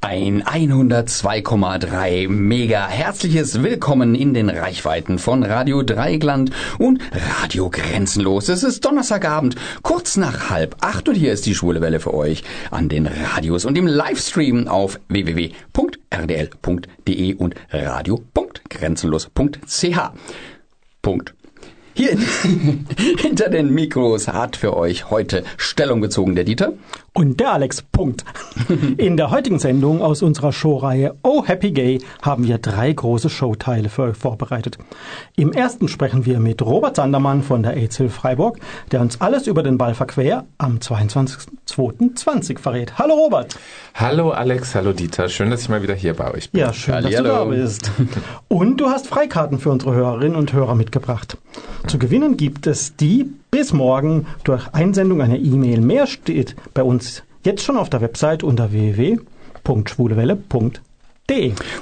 [0.00, 8.48] Ein 102,3 Mega herzliches Willkommen in den Reichweiten von Radio Dreigland und Radio Grenzenlos.
[8.48, 12.44] Es ist Donnerstagabend, kurz nach halb acht und hier ist die Schwule Welle für euch
[12.70, 15.54] an den Radios und im Livestream auf www.rdl.de
[17.34, 19.98] und radio.grenzenlos.ch.
[21.02, 21.34] Punkt.
[21.96, 22.14] Hier
[23.18, 26.74] hinter den Mikros hat für euch heute Stellung bezogen der Dieter.
[27.14, 27.80] Und der Alex.
[27.80, 28.22] Punkt.
[28.98, 33.88] In der heutigen Sendung aus unserer Showreihe Oh Happy Gay haben wir drei große Showteile
[33.88, 34.76] für euch vorbereitet.
[35.36, 38.58] Im ersten sprechen wir mit Robert Sandermann von der aids Freiburg,
[38.92, 42.98] der uns alles über den Ballverquer am 22.02.20 verrät.
[42.98, 43.56] Hallo Robert.
[43.94, 45.30] Hallo Alex, hallo Dieter.
[45.30, 46.60] Schön, dass ich mal wieder hier bei euch bin.
[46.60, 47.90] Ja, schön, Halli, dass du da bist.
[48.48, 51.38] Und du hast Freikarten für unsere Hörerinnen und Hörer mitgebracht.
[51.86, 55.80] Zu gewinnen gibt es die bis morgen durch Einsendung einer E-Mail.
[55.80, 60.80] Mehr steht bei uns jetzt schon auf der Website unter www.schwulewelle.de.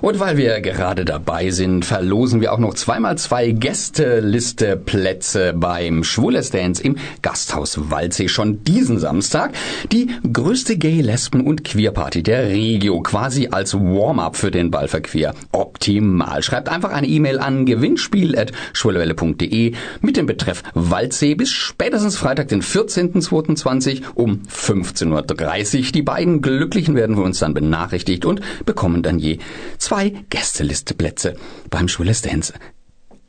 [0.01, 6.51] Und weil wir gerade dabei sind, verlosen wir auch noch zweimal zwei Gästeliste-Plätze beim Schwules
[6.51, 9.53] Dance im Gasthaus Waldsee schon diesen Samstag.
[9.93, 15.35] Die größte Gay, Lesben und Queer-Party der Regio, quasi als Warm-up für den Ballverquer.
[15.53, 16.43] Optimal.
[16.43, 24.05] Schreibt einfach eine E-Mail an gewinnspiel.schwulewelle.de mit dem Betreff Waldsee bis spätestens Freitag, den 14.02.20
[24.15, 25.85] um 15.30 Uhr.
[25.93, 29.34] Die beiden Glücklichen werden wir uns dann benachrichtigt und bekommen dann je
[29.79, 31.35] zwei Gästelisteplätze
[31.71, 32.53] beim Schwules Dance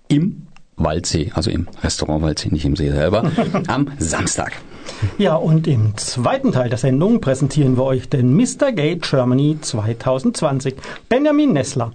[0.08, 3.32] im Waldsee, also im Restaurant Waldsee, nicht im See selber,
[3.68, 4.54] am Samstag.
[5.18, 8.72] Ja, und im zweiten Teil der Sendung präsentieren wir euch den Mr.
[8.74, 10.76] Gay Germany 2020.
[11.10, 11.92] Benjamin Nessler.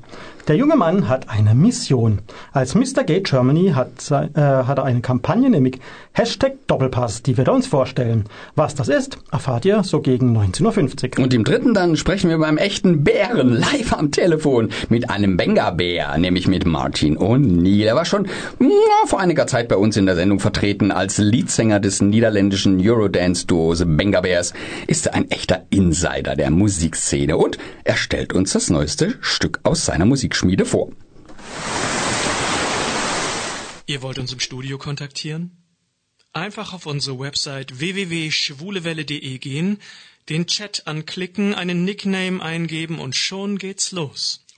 [0.49, 2.19] Der junge Mann hat eine Mission.
[2.53, 3.05] Als Mr.
[3.07, 5.79] Gay Germany hat, äh, hat er eine Kampagne, nämlich
[6.13, 8.25] Hashtag Doppelpass, die wird er uns vorstellen.
[8.57, 11.25] Was das ist, erfahrt ihr so gegen 19.50 Uhr.
[11.25, 16.19] Und im dritten dann sprechen wir beim echten Bären live am Telefon mit einem Benga-Bär,
[16.19, 17.85] nämlich mit Martin O'Neill.
[17.85, 18.27] Er war schon
[18.59, 18.69] na,
[19.07, 24.21] vor einiger Zeit bei uns in der Sendung vertreten als Leadsänger des niederländischen Eurodance-Duos Benga
[24.23, 24.55] Bears.
[24.87, 29.85] Ist er ein echter Insider der Musikszene und er stellt uns das neueste Stück aus
[29.85, 30.91] seiner Musik Musikschmiede vor.
[33.87, 35.51] Ihr wollt uns im Studio kontaktieren?
[36.33, 39.79] Einfach auf unsere Website www.schwulewelle.de gehen,
[40.29, 44.45] den Chat anklicken, einen Nickname eingeben und schon geht's los.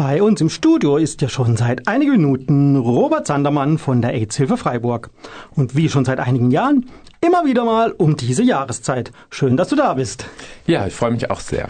[0.00, 4.56] Bei uns im Studio ist ja schon seit einigen Minuten Robert Sandermann von der AIDS-Hilfe
[4.56, 5.10] Freiburg.
[5.54, 6.86] Und wie schon seit einigen Jahren,
[7.20, 9.12] immer wieder mal um diese Jahreszeit.
[9.28, 10.24] Schön, dass du da bist.
[10.66, 11.68] Ja, ich freue mich auch sehr.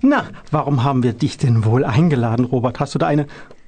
[0.00, 2.78] Na, warum haben wir dich denn wohl eingeladen, Robert?
[2.78, 3.26] Hast du da eine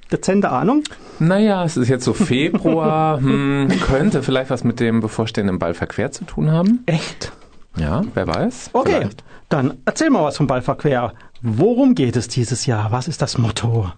[0.09, 0.83] dezente Ahnung?
[1.19, 3.17] Naja, es ist jetzt so Februar.
[3.19, 6.83] hm, könnte vielleicht was mit dem bevorstehenden Ballverquer zu tun haben.
[6.85, 7.33] Echt?
[7.75, 8.69] Ja, wer weiß.
[8.71, 9.25] Okay, vielleicht.
[9.49, 11.11] dann erzähl mal was vom Ballverquer.
[11.41, 12.93] Worum geht es dieses Jahr?
[12.93, 13.91] Was ist das Motto?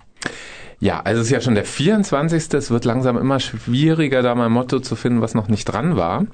[0.79, 2.53] Ja, also es ist ja schon der 24.
[2.53, 5.95] Es wird langsam immer schwieriger, da mal ein Motto zu finden, was noch nicht dran
[5.97, 6.27] war.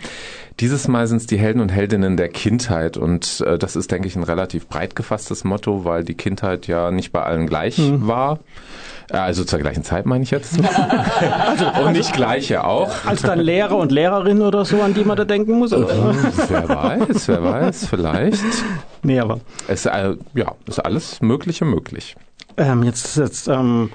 [0.59, 4.07] Dieses Mal sind es die Helden und Heldinnen der Kindheit und äh, das ist, denke
[4.07, 8.05] ich, ein relativ breit gefasstes Motto, weil die Kindheit ja nicht bei allen gleich hm.
[8.05, 8.39] war.
[9.09, 10.59] Äh, also zur gleichen Zeit meine ich jetzt.
[10.59, 12.91] also, und nicht gleiche auch.
[13.05, 15.71] Als dann Lehrer und Lehrerin oder so, an die man da denken muss?
[15.71, 16.13] Oder?
[16.49, 18.43] wer weiß, wer weiß, vielleicht.
[19.03, 19.39] Nee, aber.
[19.69, 22.15] Es, äh, ja, ist alles Mögliche möglich.
[22.57, 23.89] Ähm, jetzt, jetzt ähm,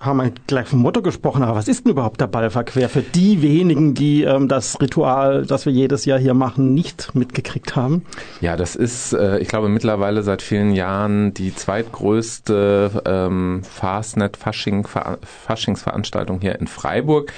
[0.00, 3.42] haben wir gleich vom Motto gesprochen, aber was ist denn überhaupt der Ballverquer für die
[3.42, 8.04] wenigen, die ähm, das Ritual, das wir jedes Jahr hier machen, nicht mitgekriegt haben?
[8.40, 16.60] Ja, das ist, äh, ich glaube, mittlerweile seit vielen Jahren die zweitgrößte ähm, Fastnet-Faschingsveranstaltung hier
[16.60, 17.32] in Freiburg.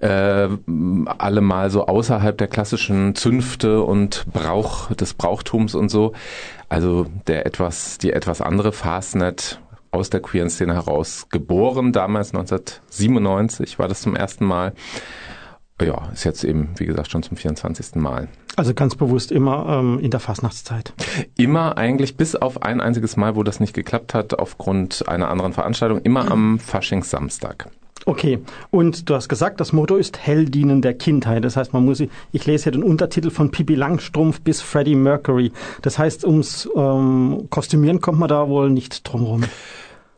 [0.00, 0.48] Äh,
[1.18, 6.12] allemal so außerhalb der klassischen Zünfte und Brauch des Brauchtums und so.
[6.68, 9.60] Also der etwas, die etwas andere Fastnet
[9.94, 11.92] aus der queeren Szene heraus geboren.
[11.92, 14.72] Damals 1997 war das zum ersten Mal.
[15.80, 17.96] Ja, ist jetzt eben, wie gesagt, schon zum 24.
[17.96, 18.28] Mal.
[18.56, 20.92] Also ganz bewusst immer ähm, in der Fastnachtszeit.
[21.36, 25.52] Immer eigentlich, bis auf ein einziges Mal, wo das nicht geklappt hat, aufgrund einer anderen
[25.52, 27.68] Veranstaltung, immer am Faschingssamstag.
[28.06, 28.40] Okay,
[28.70, 31.42] und du hast gesagt, das Motto ist Heldinnen der Kindheit.
[31.42, 35.52] Das heißt, man muss, ich lese hier den Untertitel von Pippi Langstrumpf bis Freddie Mercury.
[35.80, 39.44] Das heißt, ums ähm, Kostümieren kommt man da wohl nicht drum rum.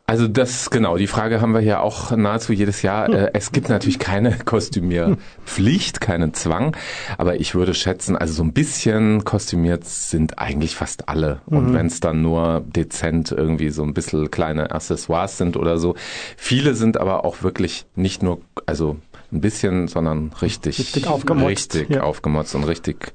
[0.09, 3.09] Also das, genau, die Frage haben wir hier auch nahezu jedes Jahr.
[3.09, 6.77] Äh, es gibt natürlich keine Kostümierpflicht, keinen Zwang,
[7.17, 11.41] aber ich würde schätzen, also so ein bisschen kostümiert sind eigentlich fast alle.
[11.45, 15.95] Und wenn es dann nur dezent irgendwie so ein bisschen kleine Accessoires sind oder so.
[16.37, 18.95] Viele sind aber auch wirklich nicht nur, also
[19.31, 22.03] ein bisschen, sondern richtig, Richtig aufgemotzt, richtig ja.
[22.03, 23.13] aufgemotzt und richtig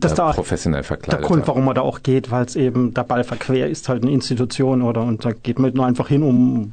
[0.00, 1.26] Das äh, da professionell der verkleidet.
[1.26, 4.80] Grund, warum man da auch geht, weil es eben der Ballverquer ist halt eine Institution
[4.82, 6.72] oder und da geht man nicht nur einfach hin, um,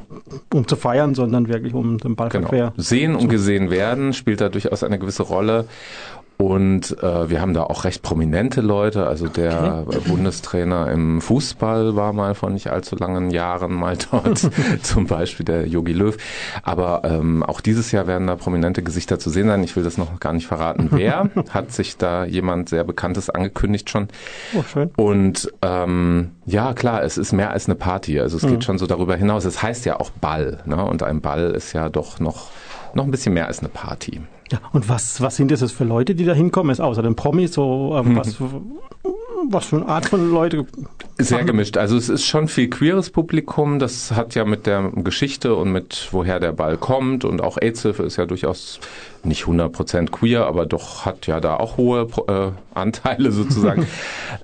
[0.53, 2.15] um zu feiern, sondern wirklich um den Genau.
[2.15, 2.73] Ballverquer.
[2.77, 5.65] Sehen und gesehen werden spielt da durchaus eine gewisse Rolle.
[6.41, 9.07] Und äh, wir haben da auch recht prominente Leute.
[9.07, 14.50] Also der Bundestrainer im Fußball war mal vor nicht allzu langen Jahren mal dort,
[14.81, 16.15] zum Beispiel der Yogi Löw.
[16.63, 19.62] Aber ähm, auch dieses Jahr werden da prominente Gesichter zu sehen sein.
[19.65, 20.88] Ich will das noch gar nicht verraten.
[20.91, 24.07] Wer hat sich da jemand sehr Bekanntes angekündigt schon?
[24.57, 24.92] Oh, schön.
[24.95, 28.18] Und ähm, ja, klar, es ist mehr als eine Party.
[28.18, 29.44] Also es geht schon so darüber hinaus.
[29.44, 30.59] Es heißt ja auch Ball.
[30.65, 30.81] Ne?
[30.85, 32.47] Und ein Ball ist ja doch noch,
[32.94, 34.21] noch ein bisschen mehr als eine Party.
[34.51, 36.71] Ja, und was, was sind das für Leute, die da hinkommen?
[36.71, 38.37] Ist außer den Promis so, ähm, was,
[39.49, 40.65] was für eine Art von Leute?
[41.17, 41.77] Sehr gemischt.
[41.77, 43.77] Also es ist schon viel queeres Publikum.
[43.77, 48.03] Das hat ja mit der Geschichte und mit woher der Ball kommt und auch AIDS-Hilfe
[48.03, 48.79] ist ja durchaus
[49.23, 53.85] nicht 100% queer, aber doch hat ja da auch hohe äh, Anteile sozusagen.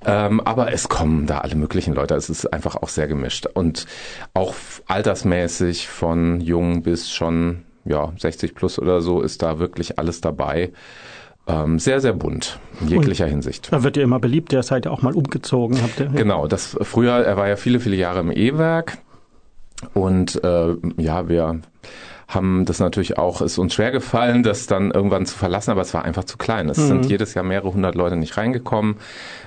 [0.05, 2.15] ähm, aber es kommen da alle möglichen Leute.
[2.15, 3.85] Es ist einfach auch sehr gemischt und
[4.33, 4.53] auch
[4.87, 10.71] altersmäßig von jung bis schon ja 60 plus oder so ist da wirklich alles dabei.
[11.47, 13.71] Ähm, sehr, sehr bunt in jeglicher Hinsicht.
[13.71, 15.79] Da wird ja immer beliebt, der seid ja auch mal umgezogen.
[15.81, 18.97] Habt ihr, Genau, das früher, er war ja viele, viele Jahre im E-Werk
[19.93, 21.61] und äh, ja, wir
[22.27, 25.94] haben das natürlich auch, ist uns schwer gefallen, das dann irgendwann zu verlassen, aber es
[25.94, 26.69] war einfach zu klein.
[26.69, 28.98] Es sind jedes Jahr mehrere hundert Leute nicht reingekommen.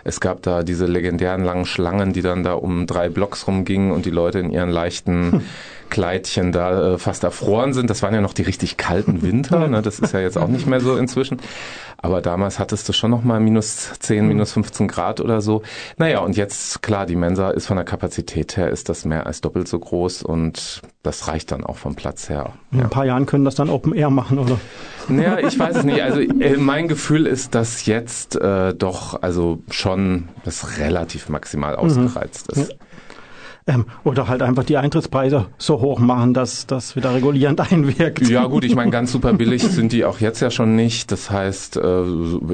[0.05, 4.07] Es gab da diese legendären langen Schlangen, die dann da um drei Blocks rumgingen und
[4.07, 5.45] die Leute in ihren leichten
[5.91, 7.91] Kleidchen da äh, fast erfroren sind.
[7.91, 9.83] Das waren ja noch die richtig kalten Winter, ne?
[9.83, 11.39] das ist ja jetzt auch nicht mehr so inzwischen.
[12.01, 15.63] Aber damals hattest du schon noch mal minus 10, minus 15 Grad oder so.
[15.97, 19.41] Naja, und jetzt, klar, die Mensa ist von der Kapazität her, ist das mehr als
[19.41, 22.53] doppelt so groß und das reicht dann auch vom Platz her.
[22.71, 24.61] In ein paar Jahren können das dann Open Air machen, oder?
[25.09, 26.01] Naja, ich weiß es nicht.
[26.01, 32.53] Also äh, mein Gefühl ist, dass jetzt äh, doch also schon das relativ maximal ausgereizt
[32.53, 32.77] ist.
[33.69, 38.27] Ähm, oder halt einfach die Eintrittspreise so hoch machen, dass das wieder regulierend einwirkt.
[38.27, 41.13] Ja gut, ich meine, ganz super billig sind die auch jetzt ja schon nicht.
[41.13, 42.03] Das heißt, äh,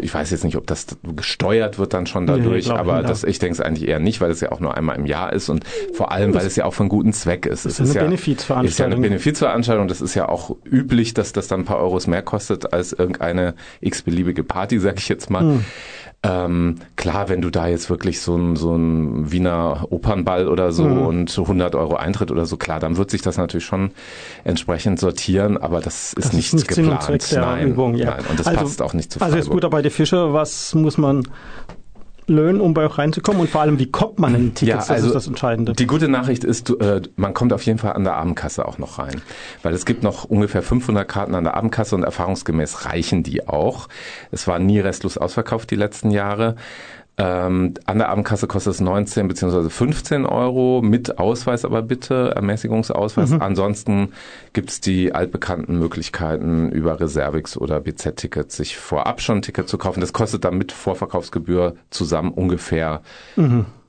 [0.01, 3.23] ich weiß jetzt nicht, ob das gesteuert wird dann schon dadurch, ich aber nicht, das,
[3.23, 5.49] ich denke es eigentlich eher nicht, weil es ja auch nur einmal im Jahr ist
[5.49, 7.65] und vor allem, weil es ja auch einen guten Zweck ist.
[7.65, 8.69] Es ist eine ja, Benefizveranstaltung.
[8.69, 9.87] Ist ja eine Benefizveranstaltung.
[9.87, 13.55] Das ist ja auch üblich, dass das dann ein paar Euros mehr kostet als irgendeine
[13.81, 15.61] x-beliebige Party, sag ich jetzt mal.
[16.25, 20.85] Ähm, klar, wenn du da jetzt wirklich so ein, so ein Wiener Opernball oder so
[20.85, 23.91] und 100 Euro Eintritt oder so, klar, dann wird sich das natürlich schon
[24.43, 27.03] entsprechend sortieren, aber das ist Das nicht ist geplant.
[27.03, 28.07] Zweck der nein, Übung, ja.
[28.13, 29.53] nein, und das Also- passt auch nicht zu Also ist Freiburg.
[29.55, 31.29] gut dabei die Fische, was muss man
[32.27, 34.87] löhnen, um bei euch reinzukommen und vor allem, wie kommt man in die Tickets?
[34.87, 35.73] das ist das Entscheidende.
[35.73, 38.79] Die gute Nachricht ist, du, äh, man kommt auf jeden Fall an der Abendkasse auch
[38.79, 39.21] noch rein.
[39.63, 43.89] Weil es gibt noch ungefähr 500 Karten an der Abendkasse und erfahrungsgemäß reichen die auch.
[44.31, 46.57] Es war nie restlos ausverkauft die letzten Jahre.
[47.17, 49.69] Ähm, an der Abendkasse kostet es 19 bzw.
[49.71, 53.33] 15 Euro, mit Ausweis aber bitte, Ermäßigungsausweis.
[53.41, 54.13] Ansonsten
[54.53, 60.01] gibt's die altbekannten Möglichkeiten über Reservix oder BZ-Tickets, sich vorab schon ein Ticket zu kaufen.
[60.01, 63.03] Das kostet dann mit Vorverkaufsgebühr zusammen ungefähr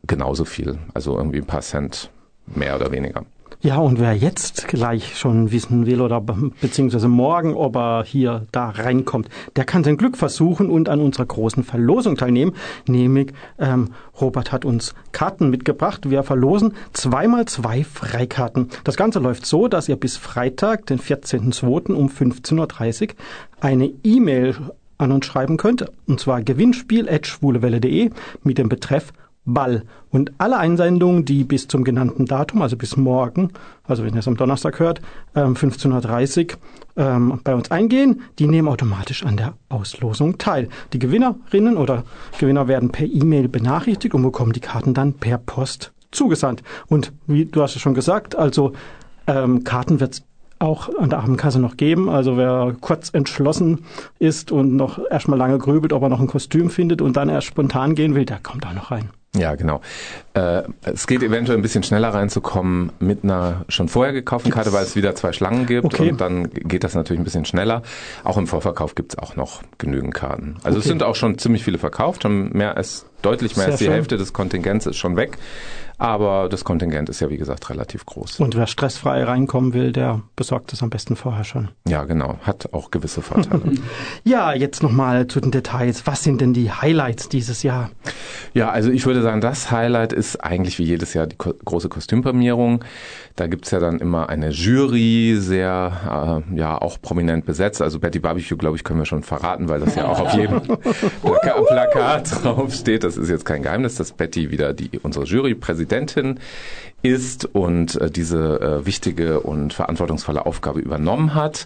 [0.05, 2.11] genauso viel, also irgendwie ein paar Cent
[2.45, 3.25] mehr oder weniger.
[3.65, 8.45] Ja, und wer jetzt gleich schon wissen will oder be- beziehungsweise morgen, ob er hier
[8.51, 12.53] da reinkommt, der kann sein Glück versuchen und an unserer großen Verlosung teilnehmen.
[12.87, 13.89] Nämlich, ähm,
[14.21, 16.11] Robert hat uns Karten mitgebracht.
[16.11, 18.69] Wir verlosen zweimal zwei Freikarten.
[18.83, 21.91] Das Ganze läuft so, dass ihr bis Freitag, den 14.02.
[21.91, 23.15] um 15.30 Uhr
[23.61, 24.55] eine E-Mail
[24.99, 25.85] an uns schreiben könnt.
[26.05, 28.11] Und zwar gewinnspiel.schwulewelle.de
[28.43, 29.11] mit dem Betreff
[29.45, 29.83] Ball.
[30.11, 33.51] Und alle Einsendungen, die bis zum genannten Datum, also bis morgen,
[33.83, 35.01] also wenn ihr es am Donnerstag hört,
[35.35, 36.57] ähm, 15.30 Uhr
[36.97, 40.69] ähm, bei uns eingehen, die nehmen automatisch an der Auslosung teil.
[40.93, 42.03] Die Gewinnerinnen oder
[42.39, 46.63] Gewinner werden per E-Mail benachrichtigt und bekommen die Karten dann per Post zugesandt.
[46.87, 48.73] Und wie du hast es schon gesagt, also
[49.27, 50.23] ähm, Karten wird
[50.59, 52.09] auch an der Abendkasse noch geben.
[52.09, 53.79] Also wer kurz entschlossen
[54.19, 57.47] ist und noch erstmal lange grübelt, ob er noch ein Kostüm findet und dann erst
[57.47, 59.09] spontan gehen will, der kommt auch noch rein.
[59.37, 59.81] Ja, genau.
[60.33, 64.83] Äh, es geht eventuell ein bisschen schneller reinzukommen mit einer schon vorher gekauften Karte, weil
[64.83, 66.11] es wieder zwei Schlangen gibt Okay.
[66.11, 67.81] und dann geht das natürlich ein bisschen schneller.
[68.23, 70.55] Auch im Vorverkauf gibt's auch noch genügend Karten.
[70.63, 70.89] Also es Okay.
[70.89, 73.93] sind auch schon ziemlich viele verkauft, schon mehr als deutlich mehr Sehr als die schön.
[73.93, 75.37] Hälfte des Kontingents ist schon weg.
[75.97, 78.39] Aber das Kontingent ist ja, wie gesagt, relativ groß.
[78.39, 81.69] Und wer stressfrei reinkommen will, der besorgt es am besten vorher schon.
[81.87, 82.37] Ja, genau.
[82.41, 83.61] Hat auch gewisse Vorteile.
[84.23, 86.07] Ja, jetzt nochmal zu den Details.
[86.07, 87.91] Was sind denn die Highlights dieses Jahr?
[88.53, 92.83] Ja, also ich würde sagen, das Highlight ist eigentlich wie jedes Jahr die große Kostümprämierung.
[93.35, 97.81] Da gibt's ja dann immer eine Jury, sehr äh, ja auch prominent besetzt.
[97.81, 100.61] Also Betty Barbecue, glaube ich, können wir schon verraten, weil das ja auch auf jedem
[100.61, 103.03] Plaka Plakat draufsteht.
[103.03, 105.25] Das ist jetzt kein Geheimnis, dass Betty wieder die unsere
[105.85, 106.39] Jurypräsidentin
[107.01, 111.65] ist und äh, diese äh, wichtige und verantwortungsvolle Aufgabe übernommen hat.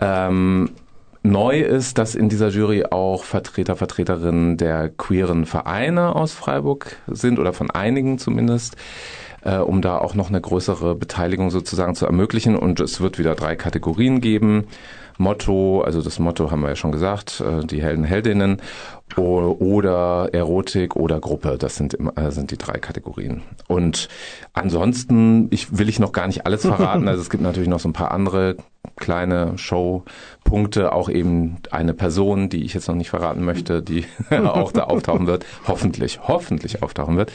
[0.00, 0.70] Ähm,
[1.24, 7.40] Neu ist, dass in dieser Jury auch Vertreter, Vertreterinnen der queeren Vereine aus Freiburg sind
[7.40, 8.76] oder von einigen zumindest,
[9.42, 12.56] äh, um da auch noch eine größere Beteiligung sozusagen zu ermöglichen.
[12.56, 14.68] Und es wird wieder drei Kategorien geben.
[15.18, 18.62] Motto, also das Motto haben wir ja schon gesagt, äh, die Helden, Heldinnen
[19.16, 23.42] oder Erotik oder Gruppe, das sind immer, äh, sind die drei Kategorien.
[23.66, 24.08] Und
[24.52, 27.88] ansonsten, ich will ich noch gar nicht alles verraten, also es gibt natürlich noch so
[27.88, 28.56] ein paar andere
[28.96, 34.72] kleine Showpunkte, auch eben eine Person, die ich jetzt noch nicht verraten möchte, die auch
[34.72, 37.32] da auftauchen wird, hoffentlich, hoffentlich auftauchen wird.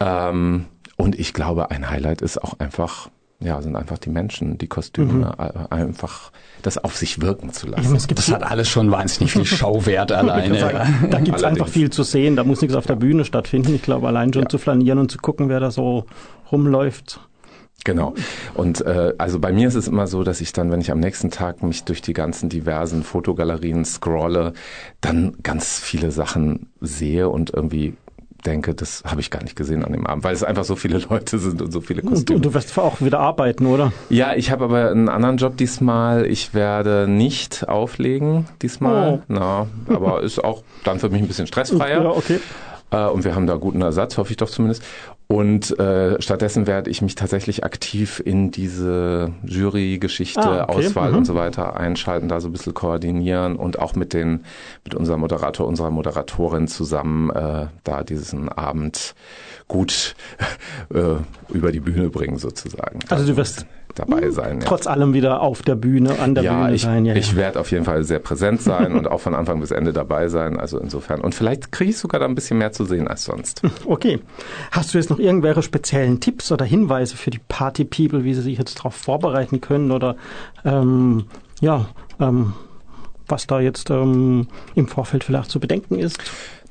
[0.00, 3.08] Ähm, und ich glaube, ein Highlight ist auch einfach,
[3.42, 6.30] ja, sind einfach die Menschen, die Kostüme, äh, einfach
[6.62, 7.96] das auf sich wirken zu lassen.
[7.96, 10.58] Es gibt Das hat alles schon wahnsinnig viel Schauwert alleine.
[10.58, 11.70] sagen, da gibt's einfach Allerdings.
[11.72, 12.36] viel zu sehen.
[12.36, 13.74] Da muss nichts auf der Bühne stattfinden.
[13.74, 14.48] Ich glaube, allein schon Ja.
[14.48, 16.06] zu flanieren und zu gucken, wer da so
[16.52, 17.20] rumläuft.
[17.84, 18.14] Genau.
[18.54, 21.00] Und äh, also bei mir ist es immer so, dass ich dann, wenn ich am
[21.00, 24.52] nächsten Tag mich durch die ganzen diversen Fotogalerien scrolle,
[25.00, 27.94] dann ganz viele Sachen sehe und irgendwie
[28.42, 30.98] denke, das habe ich gar nicht gesehen an dem Abend, weil es einfach so viele
[31.10, 32.40] Leute sind und so viele Und du, Kostüme.
[32.40, 33.92] du wirst auch wieder arbeiten, oder?
[34.10, 36.26] Ja, ich habe aber einen anderen Job diesmal.
[36.26, 39.14] Ich werde nicht auflegen diesmal.
[39.14, 39.22] Oh.
[39.28, 42.02] Na, aber ist auch dann für mich ein bisschen stressfreier.
[42.02, 42.40] Ja, okay.
[42.90, 44.82] Äh, und wir haben da guten Ersatz, hoffe ich doch zumindest.
[45.32, 50.86] Und äh, stattdessen werde ich mich tatsächlich aktiv in diese Jury-Geschichte, Ah, okay.
[50.88, 51.16] Auswahl Mhm.
[51.18, 54.44] und so weiter einschalten, da so ein bisschen koordinieren und auch mit den,
[54.84, 59.14] mit unserem Moderator, unserer Moderatorin zusammen äh, da diesen Abend
[59.68, 60.14] gut
[60.94, 61.14] äh,
[61.48, 62.98] über die Bühne bringen sozusagen.
[63.08, 64.60] Also du wirst dabei sein.
[64.60, 64.66] Ja.
[64.66, 67.04] Trotz allem wieder auf der Bühne, an der Ja, Bühne ich, sein.
[67.04, 67.36] Ja, ich ja.
[67.36, 70.58] werde auf jeden Fall sehr präsent sein und auch von Anfang bis Ende dabei sein.
[70.58, 71.20] Also insofern.
[71.20, 73.62] Und vielleicht kriege ich sogar da ein bisschen mehr zu sehen als sonst.
[73.84, 74.20] Okay.
[74.70, 78.40] Hast du jetzt noch irgendwelche speziellen Tipps oder Hinweise für die Party People, wie sie
[78.40, 80.16] sich jetzt darauf vorbereiten können oder
[80.64, 81.24] ähm,
[81.60, 81.86] ja,
[82.20, 82.54] ähm,
[83.28, 86.18] was da jetzt ähm, im Vorfeld vielleicht zu bedenken ist?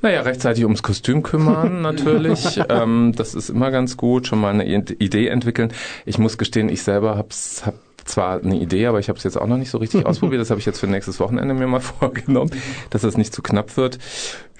[0.02, 2.60] Naja, rechtzeitig ums Kostüm kümmern natürlich.
[2.68, 4.26] ähm, das ist immer ganz gut.
[4.26, 5.72] Schon mal eine Idee entwickeln.
[6.04, 9.36] Ich muss gestehen, ich selber hab's, hab zwar eine Idee, aber ich habe es jetzt
[9.36, 10.40] auch noch nicht so richtig ausprobiert.
[10.40, 12.50] Das habe ich jetzt für nächstes Wochenende mir mal vorgenommen,
[12.90, 13.98] dass es nicht zu knapp wird.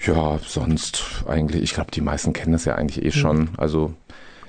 [0.05, 3.49] Ja, sonst eigentlich, ich glaube, die meisten kennen das ja eigentlich eh schon.
[3.57, 3.93] Also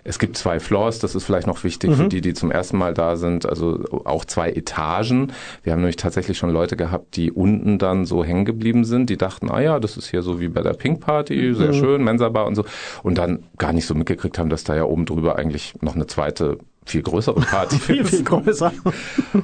[0.04, 2.92] es gibt zwei Floors, das ist vielleicht noch wichtig für die, die zum ersten Mal
[2.92, 3.46] da sind.
[3.46, 5.32] Also auch zwei Etagen.
[5.62, 9.08] Wir haben nämlich tatsächlich schon Leute gehabt, die unten dann so hängen geblieben sind.
[9.08, 12.04] Die dachten, ah ja, das ist hier so wie bei der Pink Party, sehr schön,
[12.04, 12.64] Mensa-Bar und so.
[13.02, 16.06] Und dann gar nicht so mitgekriegt haben, dass da ja oben drüber eigentlich noch eine
[16.06, 18.72] zweite viel größere Party Viel, viel größer.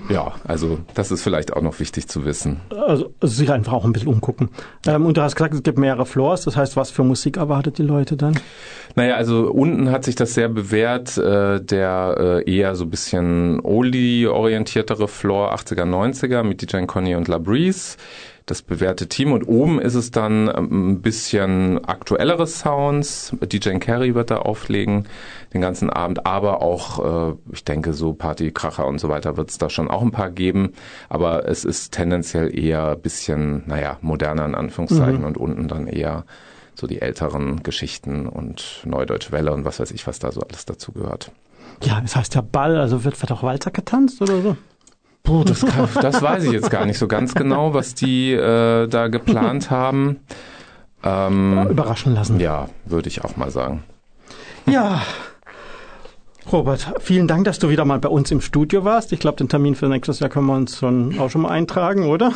[0.09, 2.61] Ja, also das ist vielleicht auch noch wichtig zu wissen.
[2.71, 4.51] Also, also sich einfach auch ein bisschen umgucken.
[4.87, 6.43] Ähm, und du hast gesagt, es gibt mehrere Floors.
[6.43, 8.39] Das heißt, was für Musik erwartet die Leute dann?
[8.95, 13.61] Naja, also unten hat sich das sehr bewährt, äh, der äh, eher so ein bisschen
[13.61, 17.97] Oldie-orientiertere Floor 80er, 90er mit DJ Conny und La Breeze,
[18.51, 19.33] das bewährte Team.
[19.33, 23.35] Und oben ist es dann ähm, ein bisschen aktuellere Sounds.
[23.41, 25.07] DJ Carey wird da auflegen
[25.55, 29.59] den ganzen Abend, aber auch, äh, ich denke, so Partykracher und so weiter wird es
[29.59, 30.73] da schon auch ein paar geben.
[31.09, 36.25] Aber es ist tendenziell eher ein bisschen, naja, moderner in Anführungszeichen und unten dann eher
[36.75, 40.65] so die älteren Geschichten und Neudeutsche Welle und was weiß ich, was da so alles
[40.65, 41.31] dazu gehört.
[41.83, 44.57] Ja, es heißt ja Ball, also wird, wird auch Walzer getanzt oder so?
[45.23, 48.89] Puh, das, kann, das weiß ich jetzt gar nicht so ganz genau, was die äh,
[48.89, 50.21] da geplant haben.
[51.03, 52.41] Ähm, Überraschen lassen.
[52.41, 53.83] ja, würde ich auch mal sagen.
[54.67, 55.03] Ja.
[56.53, 59.13] Robert, vielen Dank, dass du wieder mal bei uns im Studio warst.
[59.13, 62.07] Ich glaube, den Termin für nächstes Jahr können wir uns schon, auch schon mal eintragen,
[62.09, 62.33] oder?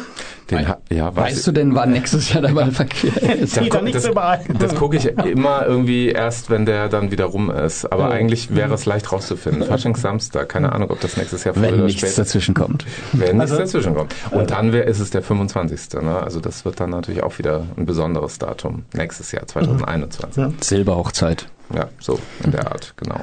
[0.51, 3.59] Den, ha- ja, weiß Weißt du denn, wann nächstes Jahr der Ball verkehrt ist?
[3.59, 4.15] Geht da nichts das,
[4.59, 7.87] das gucke ich immer irgendwie erst, wenn der dann wieder rum ist.
[7.87, 8.13] Aber Oh.
[8.13, 9.63] eigentlich wäre es leicht rauszufinden.
[9.69, 12.85] Faschings Samstag, keine Ahnung, ob das nächstes Jahr früher Wenn oder nichts später dazwischen kommt.
[13.13, 14.15] Wenn nichts Also- dazwischen kommt.
[14.31, 16.03] Und dann wär, ist es der 25.
[16.03, 16.23] Ne?
[16.23, 18.85] Also das wird dann natürlich auch wieder ein besonderes Datum.
[18.95, 20.37] Nächstes Jahr, 2021.
[20.41, 20.53] Ja.
[20.61, 21.49] Silberhochzeit.
[21.75, 23.19] Ja, so in der Art, genau.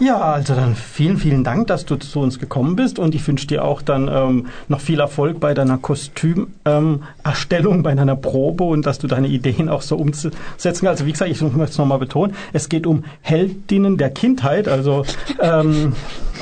[0.00, 2.98] Ja, also dann vielen, vielen Dank, dass du zu uns gekommen bist.
[2.98, 7.94] Und ich wünsche dir auch dann ähm, noch viel Erfolg bei deiner Kostümerstellung, ähm, bei
[7.94, 10.86] deiner Probe und dass du deine Ideen auch so umsetzen.
[10.86, 15.04] Also wie gesagt, ich möchte es nochmal betonen, es geht um Heldinnen der Kindheit, also
[15.38, 15.92] ähm,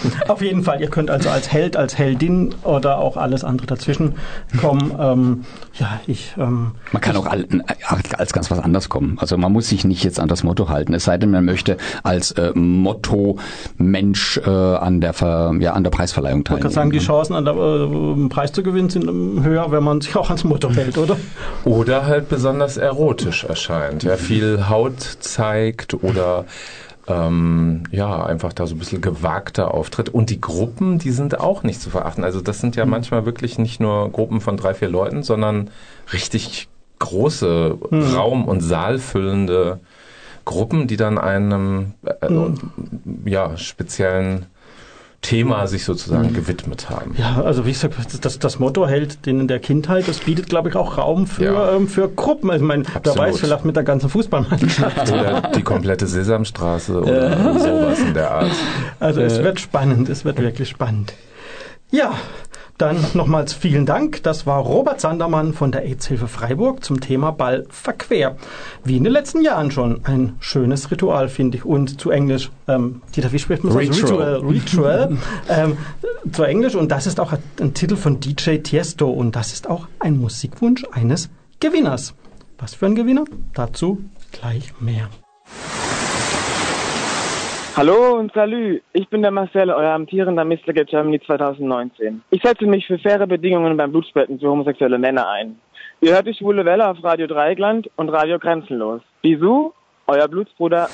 [0.28, 4.14] auf jeden Fall, ihr könnt also als Held, als Heldin oder auch alles andere dazwischen
[4.60, 4.94] kommen.
[4.98, 6.34] Ähm, ja, ich.
[6.38, 9.16] Ähm, man kann auch als ganz was anderes kommen.
[9.20, 10.94] Also man muss sich nicht jetzt an das Motto halten.
[10.94, 13.38] Es sei denn, man möchte als äh, Motto
[13.76, 16.68] Mensch äh, an der Ver, ja an der Preisverleihung teilnehmen.
[16.68, 19.84] Ich kann sagen, die Chancen, an der äh, Preis zu gewinnen, sind ähm, höher, wenn
[19.84, 21.16] man sich auch ans Motto hält, oder?
[21.64, 24.02] Oder halt besonders erotisch erscheint.
[24.02, 26.44] Ja, viel Haut zeigt oder
[27.08, 30.08] ähm, ja, einfach da so ein bisschen gewagter auftritt.
[30.08, 32.24] Und die Gruppen, die sind auch nicht zu verachten.
[32.24, 32.92] Also das sind ja mhm.
[32.92, 35.70] manchmal wirklich nicht nur Gruppen von drei, vier Leuten, sondern
[36.12, 38.02] richtig große, mhm.
[38.02, 39.80] Raum- und Saalfüllende
[40.44, 42.58] Gruppen, die dann einem äh, mhm.
[43.24, 44.46] ja, speziellen
[45.20, 46.34] Thema sich sozusagen mhm.
[46.34, 47.14] gewidmet haben.
[47.18, 47.94] Ja, also wie gesagt,
[48.24, 51.72] das, das Motto hält denen der Kindheit, das bietet, glaube ich, auch Raum für, ja.
[51.72, 52.50] ähm, für Gruppen.
[52.50, 55.12] Also, ich meine, wer weiß, vielleicht mit der ganzen Fußballmannschaft.
[55.12, 57.58] oder die komplette Sesamstraße oder äh.
[57.58, 58.52] sowas in der Art.
[59.00, 59.24] Also äh.
[59.24, 61.14] es wird spannend, es wird wirklich spannend.
[61.90, 62.14] Ja,
[62.78, 64.22] dann nochmals vielen Dank.
[64.22, 68.36] Das war Robert Sandermann von der AIDS-Hilfe Freiburg zum Thema Ball verquer.
[68.84, 70.04] Wie in den letzten Jahren schon.
[70.04, 71.64] Ein schönes Ritual, finde ich.
[71.64, 73.98] Und zu Englisch, ähm, Dieter, wie spricht man das?
[73.98, 74.36] Ritual.
[74.36, 75.18] Ritual.
[75.48, 75.76] ähm,
[76.32, 76.76] zu Englisch.
[76.76, 79.10] Und das ist auch ein Titel von DJ Tiesto.
[79.10, 81.28] Und das ist auch ein Musikwunsch eines
[81.60, 82.14] Gewinners.
[82.58, 83.24] Was für ein Gewinner?
[83.54, 83.98] Dazu
[84.32, 85.08] gleich mehr.
[87.78, 90.72] Hallo und salü, ich bin der Marcel, euer amtierender Mr.
[90.84, 92.24] Germany 2019.
[92.30, 95.60] Ich setze mich für faire Bedingungen beim Blutspenden für homosexuelle Männer ein.
[96.00, 99.00] Ihr hört die Schwule Welle auf Radio Dreigland und Radio Grenzenlos.
[99.22, 99.72] Bisous,
[100.08, 100.88] euer Blutsbruder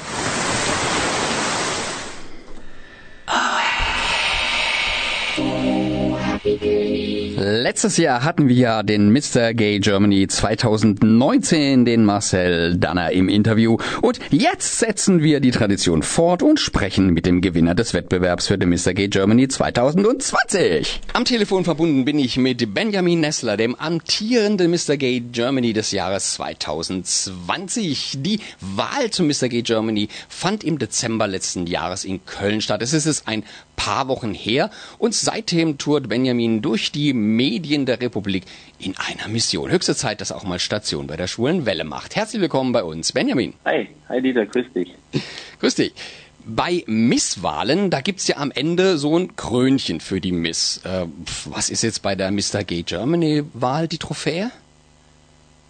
[6.47, 9.55] Letztes Jahr hatten wir ja den Mr.
[9.55, 13.79] Gay Germany 2019, den Marcel Danner im Interview.
[14.03, 18.59] Und jetzt setzen wir die Tradition fort und sprechen mit dem Gewinner des Wettbewerbs für
[18.59, 18.93] den Mr.
[18.93, 21.01] Gay Germany 2020.
[21.15, 24.99] Am Telefon verbunden bin ich mit Benjamin Nessler, dem amtierenden Mr.
[24.99, 28.19] Gay Germany des Jahres 2020.
[28.19, 29.49] Die Wahl zum Mr.
[29.49, 32.83] Gay Germany fand im Dezember letzten Jahres in Köln statt.
[32.83, 33.45] Es ist ein
[33.77, 38.45] paar Wochen her und seitdem tourt Benjamin durch die Medien der Republik
[38.79, 39.71] in einer Mission.
[39.71, 42.17] Höchste Zeit, dass auch mal Station bei der Schwulen Welle macht.
[42.17, 43.55] Herzlich willkommen bei uns, Benjamin.
[43.65, 44.95] Hi, hi Dieter, grüß dich.
[45.61, 45.93] grüß dich.
[46.47, 50.83] Bei Misswahlen, da gibt's ja am Ende so ein Krönchen für die Miss.
[50.85, 51.07] Äh,
[51.47, 52.65] was ist jetzt bei der Mr.
[52.67, 54.51] Gay Germany Wahl die Trophäe?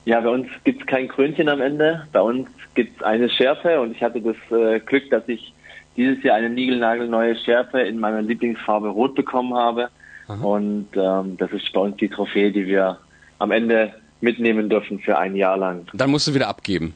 [0.05, 2.07] Ja, bei uns gibt's kein Krönchen am Ende.
[2.12, 5.54] Bei uns gibt's eine Schärfe und ich hatte das äh, Glück, dass ich
[5.96, 9.90] dieses Jahr eine niegelnagelneue Schärfe in meiner Lieblingsfarbe Rot bekommen habe.
[10.26, 10.42] Aha.
[10.42, 12.98] Und ähm, das ist bei uns die Trophäe, die wir
[13.38, 15.87] am Ende mitnehmen dürfen für ein Jahr lang.
[15.92, 16.94] Dann musst du wieder abgeben.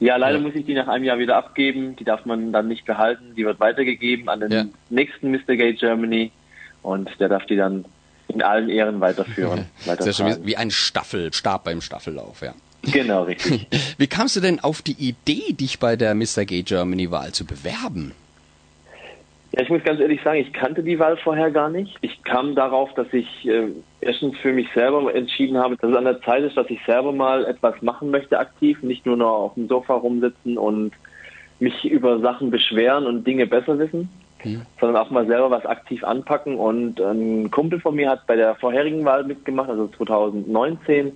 [0.00, 0.42] Ja, leider ja.
[0.42, 1.96] muss ich die nach einem Jahr wieder abgeben.
[1.96, 3.34] Die darf man dann nicht behalten.
[3.36, 4.64] Die wird weitergegeben an den ja.
[4.90, 5.56] nächsten Mr.
[5.56, 6.30] Gay Germany
[6.82, 7.84] und der darf die dann
[8.28, 9.66] in allen Ehren weiterführen.
[9.84, 9.96] Ja.
[10.00, 12.54] Sehr schön, wie ein Staffelstab beim Staffellauf, ja.
[12.92, 13.66] Genau, richtig.
[13.98, 16.44] Wie kamst du denn auf die Idee, dich bei der Mr.
[16.44, 18.12] Gay Germany Wahl zu bewerben?
[19.52, 21.96] Ja, ich muss ganz ehrlich sagen, ich kannte die Wahl vorher gar nicht.
[22.00, 23.68] Ich kam darauf, dass ich äh,
[24.00, 27.12] erstens für mich selber entschieden habe, dass es an der Zeit ist, dass ich selber
[27.12, 30.92] mal etwas machen möchte aktiv, nicht nur noch auf dem Sofa rumsitzen und
[31.60, 34.08] mich über Sachen beschweren und Dinge besser wissen,
[34.42, 34.58] ja.
[34.80, 36.56] sondern auch mal selber was aktiv anpacken.
[36.56, 41.12] Und ein Kumpel von mir hat bei der vorherigen Wahl mitgemacht, also 2019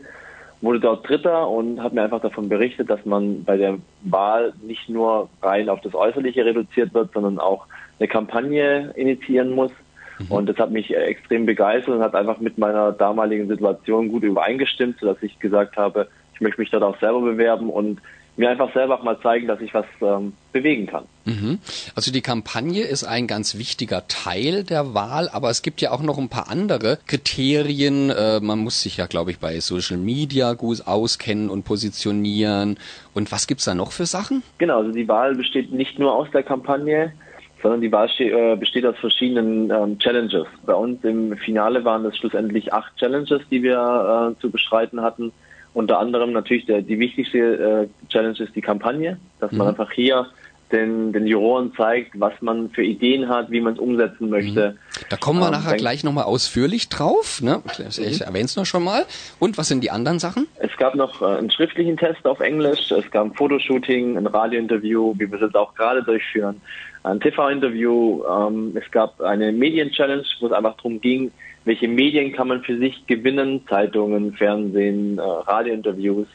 [0.61, 4.89] wurde dort Dritter und hat mir einfach davon berichtet, dass man bei der Wahl nicht
[4.89, 7.67] nur rein auf das Äußerliche reduziert wird, sondern auch
[7.99, 9.73] eine Kampagne initiieren muss.
[10.19, 10.27] Mhm.
[10.31, 14.99] Und das hat mich extrem begeistert und hat einfach mit meiner damaligen Situation gut übereingestimmt,
[14.99, 18.01] sodass ich gesagt habe, ich möchte mich dort auch selber bewerben und
[18.39, 21.05] mir einfach selber auch mal zeigen, dass ich was ähm, bewegen kann.
[21.25, 21.59] Mhm.
[21.95, 26.03] Also die Kampagne ist ein ganz wichtiger Teil der Wahl, aber es gibt ja auch
[26.03, 28.11] noch ein paar andere Kriterien.
[28.11, 32.79] Äh, man muss sich ja, glaube ich, bei Social Media gut auskennen und positionieren.
[33.13, 34.45] Und was gibt's da noch für Sachen?
[34.59, 37.13] Genau, also die Wahl besteht nicht nur aus der Kampagne,
[37.61, 40.47] sondern die Wahl äh, besteht aus verschiedenen ähm, Challenges.
[40.65, 45.33] Bei uns im Finale waren es schlussendlich acht Challenges, die wir äh, zu bestreiten hatten.
[45.79, 49.59] Unter anderem natürlich der, die wichtigste äh, Challenge ist die Kampagne, dass mhm.
[49.59, 50.27] man einfach hier
[50.73, 54.77] den, den Juroren zeigt, was man für Ideen hat, wie man es umsetzen möchte.
[55.09, 57.41] Da kommen wir Ähm, nachher gleich nochmal ausführlich drauf.
[57.41, 57.63] Ne?
[57.89, 59.07] Ich, ich erwähne es nur schon mal.
[59.39, 60.49] Und was sind die anderen Sachen?
[60.57, 65.15] Es gab noch äh, einen schriftlichen Test auf Englisch, es gab ein Fotoshooting, ein Radiointerview,
[65.15, 66.61] wie wir es jetzt auch gerade durchführen,
[67.05, 71.31] ein TV-Interview, ähm, es gab eine Medien-Challenge, wo es einfach darum ging,
[71.69, 76.27] welche Medien kann man für sich gewinnen, Zeitungen, Fernsehen, äh, Radiointerviews.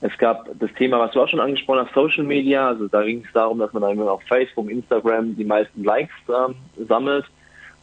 [0.00, 3.24] Es gab das Thema, was du auch schon angesprochen hast, Social Media, also da ging
[3.26, 6.54] es darum, dass man dann immer auf Facebook, Instagram die meisten Likes ähm,
[6.88, 7.24] sammelt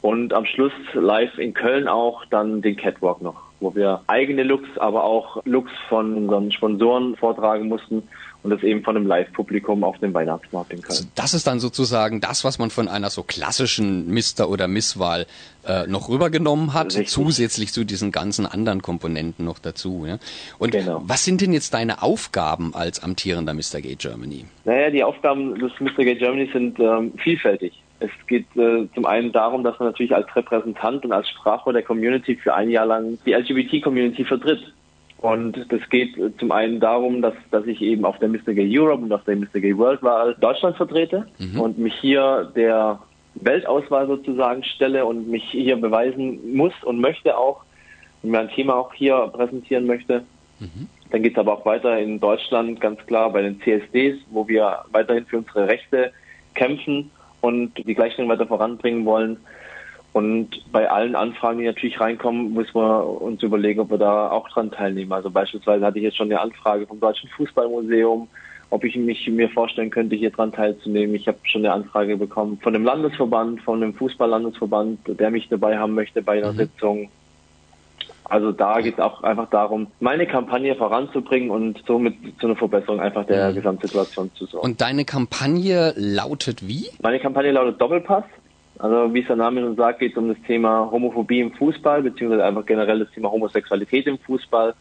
[0.01, 4.69] und am Schluss live in Köln auch dann den Catwalk noch, wo wir eigene Looks,
[4.77, 8.03] aber auch Looks von unseren Sponsoren vortragen mussten
[8.41, 10.91] und das eben von einem Live-Publikum auf dem Weihnachtsmarkt in Köln.
[10.91, 15.25] Also das ist dann sozusagen das, was man von einer so klassischen Mister- oder Misswahl
[15.65, 17.09] äh, noch rübergenommen hat, Richtig.
[17.09, 20.05] zusätzlich zu diesen ganzen anderen Komponenten noch dazu.
[20.07, 20.19] Ja?
[20.57, 21.01] Und Genau.
[21.05, 23.81] was sind denn jetzt deine Aufgaben als amtierender Mr.
[23.81, 24.45] Gay Germany?
[24.63, 26.03] Naja, die Aufgaben des Mr.
[26.05, 27.83] Gay Germany sind ähm, vielfältig.
[27.99, 31.83] Es geht äh, zum einen darum, dass man natürlich als Repräsentant und als Sprachrohr der
[31.83, 34.73] Community für ein Jahr lang die LGBT-Community vertritt.
[35.21, 38.53] Und das geht zum einen darum, dass, dass ich eben auf der Mr.
[38.53, 39.59] Gay Europe und auf der Mr.
[39.59, 41.27] Gay World Wahl Deutschland vertrete
[41.59, 42.99] und mich hier der
[43.35, 47.63] Weltauswahl sozusagen stelle und mich hier beweisen muss und möchte auch
[48.23, 50.23] und mir ein Thema auch hier präsentieren möchte.
[51.11, 54.79] Dann geht es aber auch weiter in Deutschland, ganz klar bei den CSDs, wo wir
[54.91, 56.11] weiterhin für unsere Rechte
[56.53, 59.37] kämpfen und die Gleichstellung weiter voranbringen wollen.
[60.11, 64.49] Und bei allen Anfragen, die natürlich reinkommen, muss man uns überlegen, ob wir da auch
[64.49, 65.13] dran teilnehmen.
[65.13, 68.27] Also beispielsweise hatte ich jetzt schon eine Anfrage vom Deutschen Fußballmuseum,
[68.71, 71.15] ob ich mich mir vorstellen könnte, hier dran teilzunehmen.
[71.15, 75.77] Ich habe schon eine Anfrage bekommen von dem Landesverband, von dem Fußballlandesverband, der mich dabei
[75.77, 77.09] haben möchte bei einer Sitzung.
[78.23, 82.99] Also da geht es auch einfach darum, meine Kampagne voranzubringen und somit zu einer Verbesserung
[82.99, 84.65] einfach der Gesamtsituation zu sorgen.
[84.65, 86.89] Und deine Kampagne lautet wie?
[87.01, 88.25] Meine Kampagne lautet Doppelpass.
[88.79, 92.01] Also wie es der Name schon sagt, geht es um das Thema Homophobie im Fußball,
[92.01, 94.73] beziehungsweise einfach generell das Thema Homosexualität im Fußball.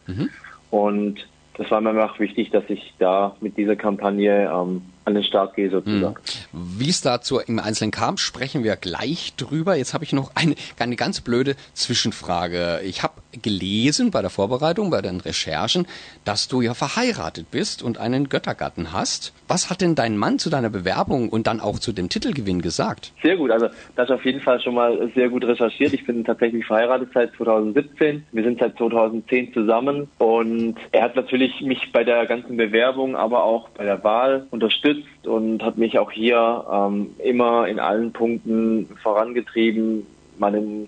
[0.71, 5.23] Und das war mir einfach wichtig, dass ich da mit dieser Kampagne ähm, an den
[5.23, 6.15] Start gehe sozusagen.
[6.53, 9.75] Wie es dazu im Einzelnen kam, sprechen wir gleich drüber.
[9.75, 12.81] Jetzt habe ich noch eine, eine ganz blöde Zwischenfrage.
[12.85, 15.85] Ich habe gelesen bei der Vorbereitung, bei den Recherchen,
[16.25, 19.33] dass du ja verheiratet bist und einen Göttergatten hast.
[19.47, 23.13] Was hat denn dein Mann zu deiner Bewerbung und dann auch zu dem Titelgewinn gesagt?
[23.21, 25.93] Sehr gut, also das auf jeden Fall schon mal sehr gut recherchiert.
[25.93, 28.25] Ich bin tatsächlich verheiratet seit 2017.
[28.31, 33.43] Wir sind seit 2010 zusammen und er hat natürlich mich bei der ganzen Bewerbung, aber
[33.43, 38.87] auch bei der Wahl unterstützt und hat mich auch hier ähm, immer in allen Punkten
[39.01, 40.05] vorangetrieben,
[40.37, 40.87] meinen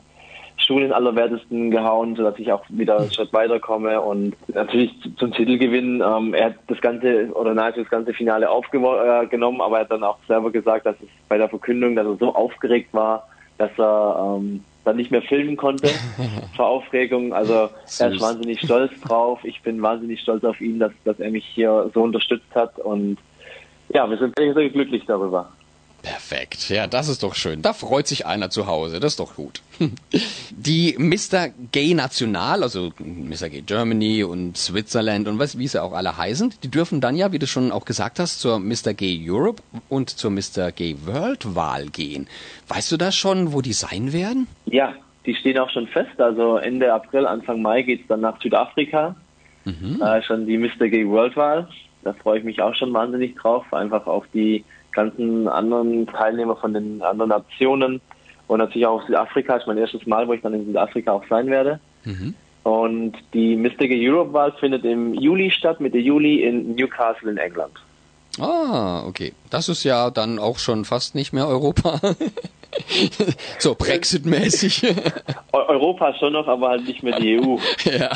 [0.57, 6.01] Schuh in allerwertesten gehauen, sodass ich auch wieder einen Schritt weiterkomme und natürlich zum Titelgewinn.
[6.05, 10.03] Ähm, er hat das ganze oder nahezu das ganze Finale aufgenommen, aber er hat dann
[10.03, 14.37] auch selber gesagt, dass es bei der Verkündung, dass er so aufgeregt war, dass er
[14.37, 15.89] ähm, dann nicht mehr filmen konnte
[16.55, 17.33] vor Aufregung.
[17.33, 17.69] Also
[17.99, 19.39] er ist wahnsinnig stolz drauf.
[19.43, 23.17] Ich bin wahnsinnig stolz auf ihn, dass, dass er mich hier so unterstützt hat und
[23.93, 25.49] ja, wir sind sehr, sehr glücklich darüber.
[26.01, 26.69] Perfekt.
[26.69, 27.61] Ja, das ist doch schön.
[27.61, 28.99] Da freut sich einer zu Hause.
[28.99, 29.61] Das ist doch gut.
[30.51, 31.49] Die Mr.
[31.71, 33.49] Gay National, also Mr.
[33.49, 37.31] Gay Germany und Switzerland und was, wie sie auch alle heißen, die dürfen dann ja,
[37.31, 38.93] wie du schon auch gesagt hast, zur Mr.
[38.95, 40.71] Gay Europe und zur Mr.
[40.71, 42.27] Gay World Wahl gehen.
[42.67, 44.47] Weißt du da schon, wo die sein werden?
[44.65, 44.95] Ja,
[45.27, 46.19] die stehen auch schon fest.
[46.19, 49.15] Also Ende April, Anfang Mai geht's dann nach Südafrika.
[49.99, 50.87] Da ist schon die Mr.
[50.89, 51.67] Gay World Wahl.
[52.03, 53.71] Da freue ich mich auch schon wahnsinnig drauf.
[53.73, 58.01] Einfach auf die ganzen anderen Teilnehmer von den anderen Nationen.
[58.47, 59.55] Und natürlich auch Südafrika.
[59.55, 61.79] ist mein erstes Mal, wo ich dann in Südafrika auch sein werde.
[62.63, 63.55] Und die.
[63.87, 67.73] Gay Europe Wahl findet im Juli statt, Mitte Juli in Newcastle in England.
[68.39, 69.33] Ah, okay.
[69.49, 71.99] Das ist ja dann auch schon fast nicht mehr Europa.
[73.59, 74.83] so Brexit-mäßig.
[75.51, 77.57] Eu- Europa schon noch, aber halt nicht mehr die EU.
[77.83, 78.11] Ja,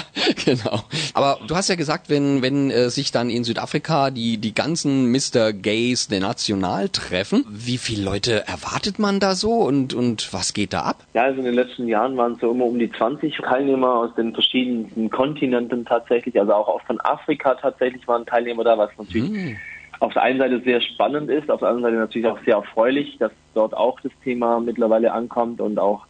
[0.46, 0.84] genau.
[1.14, 5.12] Aber du hast ja gesagt, wenn, wenn äh, sich dann in Südafrika die, die ganzen
[5.12, 5.52] Mr.
[5.54, 10.72] Gays der National treffen, wie viele Leute erwartet man da so und, und was geht
[10.74, 11.04] da ab?
[11.14, 14.16] Ja, also in den letzten Jahren waren es so immer um die 20 Teilnehmer aus
[14.16, 19.58] den verschiedenen Kontinenten tatsächlich, also auch von Afrika tatsächlich waren Teilnehmer da, was natürlich
[20.00, 23.18] auf der einen Seite sehr spannend ist, auf der anderen Seite natürlich auch sehr erfreulich,
[23.20, 26.06] dass dort auch das Thema mittlerweile ankommt und auch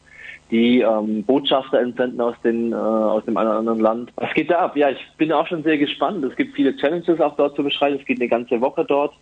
[0.51, 4.11] die ähm, Botschafter entsenden aus, den, äh, aus dem anderen Land.
[4.15, 4.77] Was geht da ab?
[4.77, 6.23] Ja, ich bin auch schon sehr gespannt.
[6.23, 7.97] Es gibt viele Challenges auch dort zu beschreiben.
[7.99, 9.13] Es geht eine ganze Woche dort.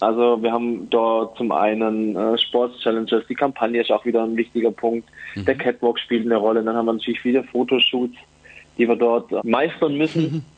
[0.00, 4.72] Also wir haben dort zum einen äh, Sports-Challenges, die Kampagne ist auch wieder ein wichtiger
[4.72, 5.08] Punkt.
[5.36, 6.62] Der Catwalk spielt eine Rolle.
[6.64, 8.16] Dann haben wir natürlich viele Fotoshoots,
[8.76, 10.44] die wir dort meistern müssen.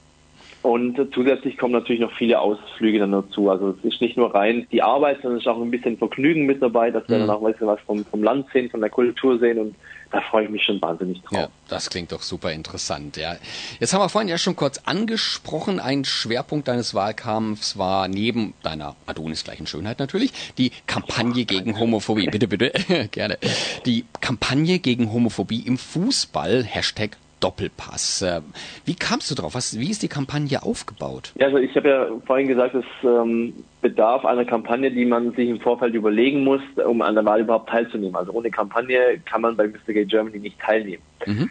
[0.66, 3.50] Und zusätzlich kommen natürlich noch viele Ausflüge dann dazu.
[3.50, 6.44] Also es ist nicht nur rein die Arbeit, sondern es ist auch ein bisschen Vergnügen
[6.44, 7.20] mit dabei, dass wir Mhm.
[7.20, 9.76] dann auch ein bisschen was vom, vom Land sehen, von der Kultur sehen und
[10.10, 11.38] da freue ich mich schon wahnsinnig drauf.
[11.38, 13.36] Ja, das klingt doch super interessant, ja.
[13.78, 18.96] Jetzt haben wir vorhin ja schon kurz angesprochen, ein Schwerpunkt deines Wahlkampfs war neben deiner
[19.06, 22.26] Adonis-gleichen Schönheit natürlich, die Kampagne gegen Homophobie.
[22.26, 22.72] Bitte, bitte,
[23.12, 23.38] gerne.
[23.84, 28.22] Die Kampagne gegen Homophobie im Fußball, Hashtag Doppelpass.
[28.22, 28.40] Äh,
[28.84, 29.54] Wie kamst du drauf?
[29.54, 31.32] Was, wie ist die Kampagne aufgebaut?
[31.38, 35.48] Ja, also ich habe ja vorhin gesagt, es ähm, bedarf einer Kampagne, die man sich
[35.48, 38.16] im Vorfeld überlegen muss, um an der Wahl überhaupt teilzunehmen.
[38.16, 39.92] Also ohne Kampagne kann man bei Mr.
[39.92, 41.02] Gay Germany nicht teilnehmen.
[41.26, 41.50] Mhm.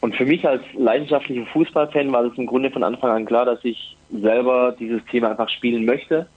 [0.00, 3.64] Und für mich als leidenschaftlicher Fußballfan war es im Grunde von Anfang an klar, dass
[3.64, 6.28] ich selber dieses Thema einfach spielen möchte,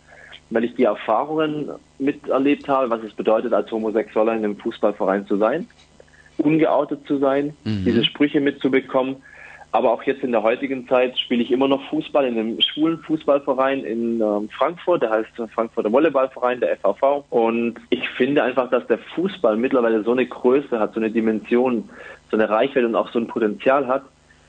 [0.49, 5.37] weil ich die Erfahrungen miterlebt habe, was es bedeutet, als Homosexueller in einem Fußballverein zu
[5.37, 5.67] sein,
[6.41, 7.85] ungeoutet zu sein, Mhm.
[7.85, 9.17] diese Sprüche mitzubekommen.
[9.73, 12.97] Aber auch jetzt in der heutigen Zeit spiele ich immer noch Fußball in einem schwulen
[12.99, 17.23] Fußballverein in ähm, Frankfurt, der heißt Frankfurter Volleyballverein, der FAV.
[17.29, 21.87] Und ich finde einfach, dass der Fußball mittlerweile so eine Größe hat, so eine Dimension,
[22.29, 24.03] so eine Reichweite und auch so ein Potenzial hat,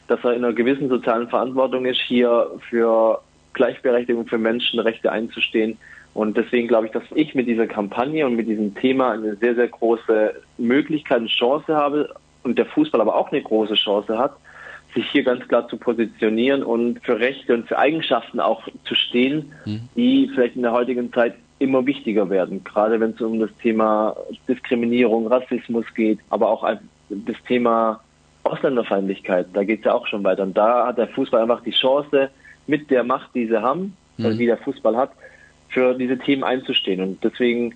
[0.09, 3.21] dass er in einer gewissen sozialen Verantwortung ist, hier für
[3.53, 5.79] Gleichberechtigung für Menschenrechte einzustehen.
[6.15, 9.55] Und deswegen glaube ich, dass ich mit dieser Kampagne und mit diesem Thema eine sehr,
[9.55, 14.37] sehr große Möglichkeit und Chance habe und der Fußball aber auch eine große Chance hat,
[14.95, 19.53] sich hier ganz klar zu positionieren und für Rechte und für Eigenschaften auch zu stehen,
[19.97, 24.17] die vielleicht in der heutigen Zeit immer wichtiger werden, gerade wenn es um das Thema
[24.49, 26.69] Diskriminierung, Rassismus geht, aber auch
[27.09, 28.01] das Thema
[28.43, 30.43] Ausländerfeindlichkeit, da geht es ja auch schon weiter.
[30.43, 32.31] Und da hat der Fußball einfach die Chance,
[32.67, 35.13] mit der Macht, die sie haben, also die der Fußball hat,
[35.73, 37.01] für diese Themen einzustehen.
[37.01, 37.75] Und deswegen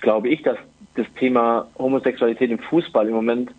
[0.00, 0.58] glaube ich, dass
[0.94, 3.50] das Thema Homosexualität im Fußball im Moment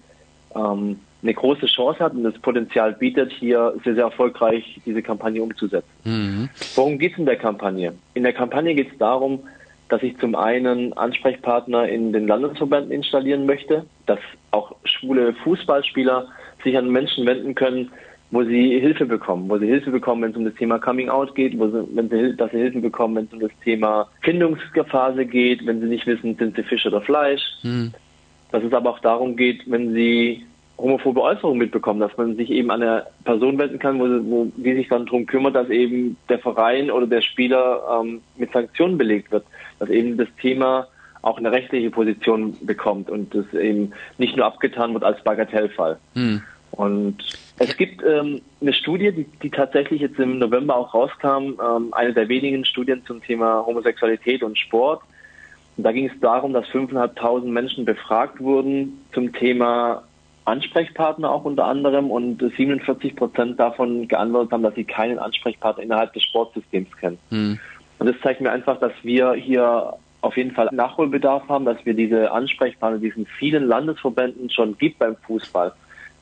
[0.55, 5.41] ähm, eine große Chance hat und das Potenzial bietet, hier sehr, sehr erfolgreich diese Kampagne
[5.41, 5.89] umzusetzen.
[6.05, 6.49] Mhm.
[6.75, 7.93] Worum geht es in der Kampagne?
[8.13, 9.41] In der Kampagne geht es darum,
[9.89, 14.19] dass ich zum einen Ansprechpartner in den Landesverbänden installieren möchte, dass
[14.51, 16.27] auch schwule Fußballspieler
[16.63, 17.91] sich an Menschen wenden können,
[18.31, 21.33] wo sie Hilfe bekommen, wo sie Hilfe bekommen, wenn es um das Thema Coming Out
[21.35, 25.25] geht, wo sie, wenn sie, dass sie Hilfe bekommen, wenn es um das Thema Findungsphase
[25.25, 27.41] geht, wenn sie nicht wissen, sind sie Fisch oder Fleisch.
[27.63, 27.91] Mhm.
[28.51, 30.43] Dass es aber auch darum geht, wenn sie
[30.77, 34.51] homophobe Äußerungen mitbekommen, dass man sich eben an eine Person wenden kann, wo, sie- wo
[34.55, 38.97] die sich dann darum kümmert, dass eben der Verein oder der Spieler ähm, mit Sanktionen
[38.97, 39.43] belegt wird,
[39.79, 40.87] dass eben das Thema
[41.21, 45.97] auch eine rechtliche Position bekommt und das eben nicht nur abgetan wird als Bagatellfall.
[46.13, 46.41] Mhm.
[46.71, 47.17] Und
[47.59, 52.13] es gibt ähm, eine Studie, die, die tatsächlich jetzt im November auch rauskam, ähm, eine
[52.13, 55.01] der wenigen Studien zum Thema Homosexualität und Sport.
[55.75, 60.03] Und da ging es darum, dass 5.500 Menschen befragt wurden zum Thema
[60.45, 66.13] Ansprechpartner auch unter anderem und 47 Prozent davon geantwortet haben, dass sie keinen Ansprechpartner innerhalb
[66.13, 67.19] des Sportsystems kennen.
[67.29, 67.59] Mhm.
[67.99, 71.93] Und das zeigt mir einfach, dass wir hier auf jeden Fall Nachholbedarf haben, dass wir
[71.93, 75.73] diese Ansprechpartner, die es in vielen Landesverbänden schon gibt beim Fußball,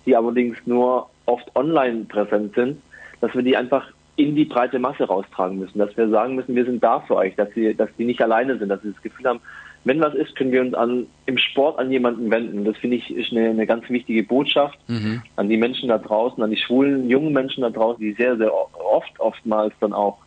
[0.06, 2.82] die allerdings nur oft online präsent sind,
[3.22, 6.66] dass wir die einfach in die breite Masse raustragen müssen, dass wir sagen müssen, wir
[6.66, 9.28] sind da für euch, dass sie, dass die nicht alleine sind, dass sie das Gefühl
[9.28, 9.40] haben,
[9.84, 12.66] wenn was ist, können wir uns an, im Sport an jemanden wenden.
[12.66, 15.22] Das finde ich ist eine, eine ganz wichtige Botschaft Mhm.
[15.36, 18.52] an die Menschen da draußen, an die schwulen, jungen Menschen da draußen, die sehr, sehr
[18.54, 20.18] oft, oftmals dann auch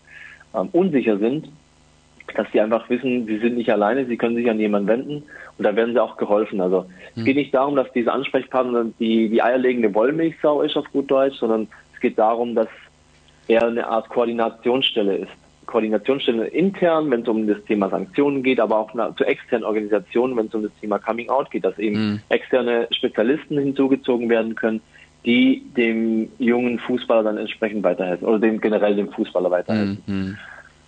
[0.54, 1.48] ähm, unsicher sind,
[2.34, 5.22] dass sie einfach wissen, sie sind nicht alleine, sie können sich an jemanden wenden
[5.58, 6.60] und da werden sie auch geholfen.
[6.60, 11.10] Also es geht nicht darum, dass diese Ansprechpartner die, die eierlegende Wollmilchsau ist auf gut
[11.10, 12.68] Deutsch, sondern es geht darum, dass
[13.48, 15.32] er eine Art Koordinationsstelle ist.
[15.66, 20.46] Koordinationsstelle intern, wenn es um das Thema Sanktionen geht, aber auch zu externen Organisationen, wenn
[20.46, 22.20] es um das Thema Coming Out geht, dass eben Mhm.
[22.28, 24.80] externe Spezialisten hinzugezogen werden können,
[25.24, 30.02] die dem jungen Fußballer dann entsprechend weiterhelfen oder dem generell dem Fußballer weiterhelfen.
[30.06, 30.36] Mhm.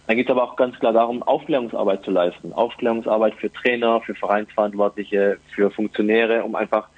[0.06, 2.52] Dann geht es aber auch ganz klar darum, Aufklärungsarbeit zu leisten.
[2.52, 6.88] Aufklärungsarbeit für Trainer, für Vereinsverantwortliche, für Funktionäre, um einfach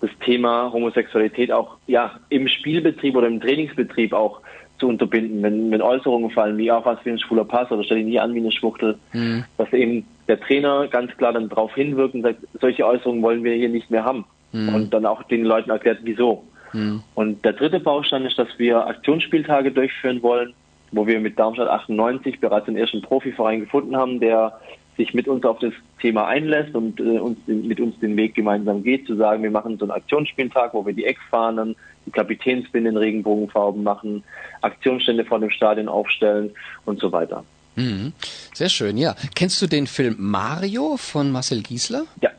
[0.00, 4.40] das Thema Homosexualität auch ja im Spielbetrieb oder im Trainingsbetrieb auch
[4.78, 5.42] zu unterbinden.
[5.42, 8.20] Wenn, wenn Äußerungen fallen, wie auch was wie ein schwuler Pass oder stell dich nie
[8.20, 9.44] an wie eine Schwuchtel, Mhm.
[9.56, 13.54] dass eben der Trainer ganz klar dann darauf hinwirkt und sagt, solche Äußerungen wollen wir
[13.54, 14.24] hier nicht mehr haben.
[14.52, 14.74] Mhm.
[14.74, 16.44] Und dann auch den Leuten erklärt, wieso.
[16.72, 17.02] Mhm.
[17.14, 20.52] Und der dritte Baustein ist, dass wir Aktionsspieltage durchführen wollen,
[20.92, 24.60] wo wir mit Darmstadt 98 bereits den ersten Profiverein gefunden haben, der
[24.96, 28.82] sich mit uns auf das Thema einlässt und äh, uns mit uns den Weg gemeinsam
[28.82, 32.96] geht, zu sagen, wir machen so einen Aktionsspieltag, wo wir die Eckfahnen, die Kapitänsbinde in
[32.96, 34.24] Regenbogenfarben machen,
[34.62, 36.50] Aktionsstände vor dem Stadion aufstellen
[36.84, 37.44] und so weiter.
[37.76, 38.12] Mhm.
[38.54, 39.14] Sehr schön, ja.
[39.34, 42.04] Kennst du den Film Mario von Marcel Giesler?
[42.22, 42.30] Ja,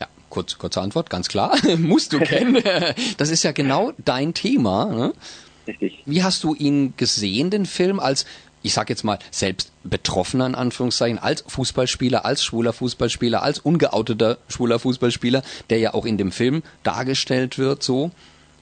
[0.00, 1.56] Ja, kurz, kurze Antwort, ganz klar.
[1.78, 2.62] Musst du kennen.
[3.18, 4.86] Das ist ja genau dein Thema.
[4.86, 5.12] Ne?
[5.66, 6.02] Richtig.
[6.06, 8.26] Wie hast du ihn gesehen, den Film, als
[8.66, 14.38] ich sag jetzt mal, selbst Betroffener in Anführungszeichen, als Fußballspieler, als schwuler Fußballspieler, als ungeouteter
[14.48, 18.10] schwuler Fußballspieler, der ja auch in dem Film dargestellt wird, so.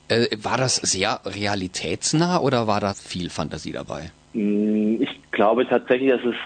[0.09, 4.11] Äh, war das sehr realitätsnah oder war da viel Fantasie dabei?
[4.35, 6.37] Mm, ich glaube tatsächlich, dass es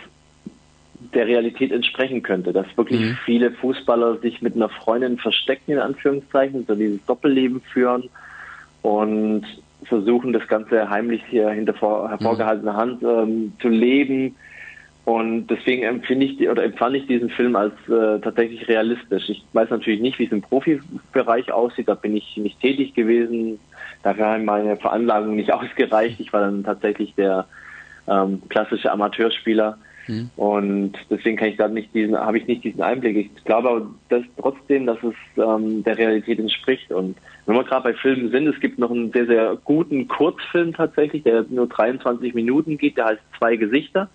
[1.13, 3.19] der Realität entsprechen könnte, dass wirklich mhm.
[3.25, 8.09] viele Fußballer sich mit einer Freundin verstecken, in Anführungszeichen, so dieses Doppelleben führen
[8.83, 9.45] und
[9.85, 12.77] versuchen, das Ganze heimlich hier hinter vor, hervorgehaltener mhm.
[12.77, 14.37] Hand ähm, zu leben.
[15.05, 19.31] Und deswegen empfinde ich oder empfand ich diesen Film als äh, tatsächlich realistisch.
[19.31, 21.89] Ich weiß natürlich nicht, wie es im Profibereich aussieht.
[21.89, 23.59] Da bin ich nicht tätig gewesen.
[24.03, 26.21] Dafür haben meine Veranlagungen nicht ausgereicht.
[26.21, 27.47] Ich war dann tatsächlich der
[28.07, 29.79] ähm, klassische Amateurspieler.
[30.09, 30.31] Mhm.
[30.37, 33.17] Und deswegen kann ich da nicht diesen, habe ich nicht diesen Einblick.
[33.17, 36.91] Ich glaube aber dass trotzdem, dass es ähm, der Realität entspricht.
[36.91, 37.17] Und
[37.47, 41.23] wenn wir gerade bei Filmen sind, es gibt noch einen sehr, sehr guten Kurzfilm tatsächlich,
[41.23, 44.09] der nur 23 Minuten geht, der heißt Zwei Gesichter.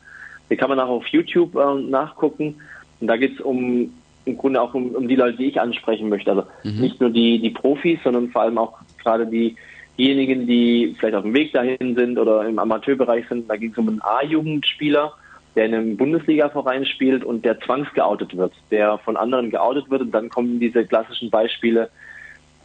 [0.49, 2.55] Den kann man auch auf YouTube äh, nachgucken.
[2.99, 3.91] Und da geht es um
[4.25, 6.31] im Grunde auch um, um die Leute, die ich ansprechen möchte.
[6.31, 6.81] Also mhm.
[6.81, 9.55] nicht nur die, die Profis, sondern vor allem auch gerade die,
[9.97, 13.49] diejenigen, die vielleicht auf dem Weg dahin sind oder im Amateurbereich sind.
[13.49, 15.13] Da ging es um einen A-Jugendspieler,
[15.55, 20.11] der in einem Bundesliga-Verein spielt und der zwangsgeoutet wird, der von anderen geoutet wird und
[20.11, 21.89] dann kommen diese klassischen Beispiele,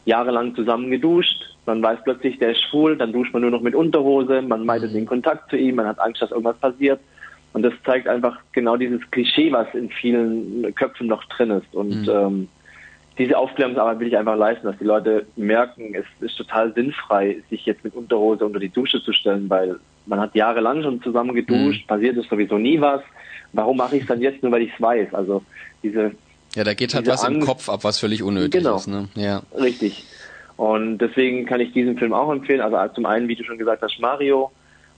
[0.05, 3.74] jahrelang zusammen geduscht, man weiß plötzlich, der ist schwul, dann duscht man nur noch mit
[3.74, 6.98] Unterhose, man meidet den Kontakt zu ihm, man hat Angst, dass irgendwas passiert.
[7.53, 11.74] Und das zeigt einfach genau dieses Klischee, was in vielen Köpfen noch drin ist.
[11.74, 12.09] Und mhm.
[12.11, 12.48] ähm,
[13.18, 17.66] diese Aufklärungsarbeit will ich einfach leisten, dass die Leute merken, es ist total sinnfrei, sich
[17.66, 21.83] jetzt mit Unterhose unter die Dusche zu stellen, weil man hat jahrelang schon zusammen geduscht,
[21.85, 21.87] mhm.
[21.87, 23.03] passiert ist sowieso nie was.
[23.53, 25.14] Warum mache ich es dann jetzt nur, weil ich es weiß?
[25.14, 25.42] Also
[25.83, 26.12] diese
[26.55, 28.88] ja, da geht halt was Angst, im Kopf ab, was völlig unnötig genau, ist.
[28.88, 29.09] Ne?
[29.14, 29.42] Ja.
[29.55, 30.05] Richtig.
[30.57, 32.61] Und deswegen kann ich diesen Film auch empfehlen.
[32.61, 34.51] Also zum einen, wie du schon gesagt hast, Mario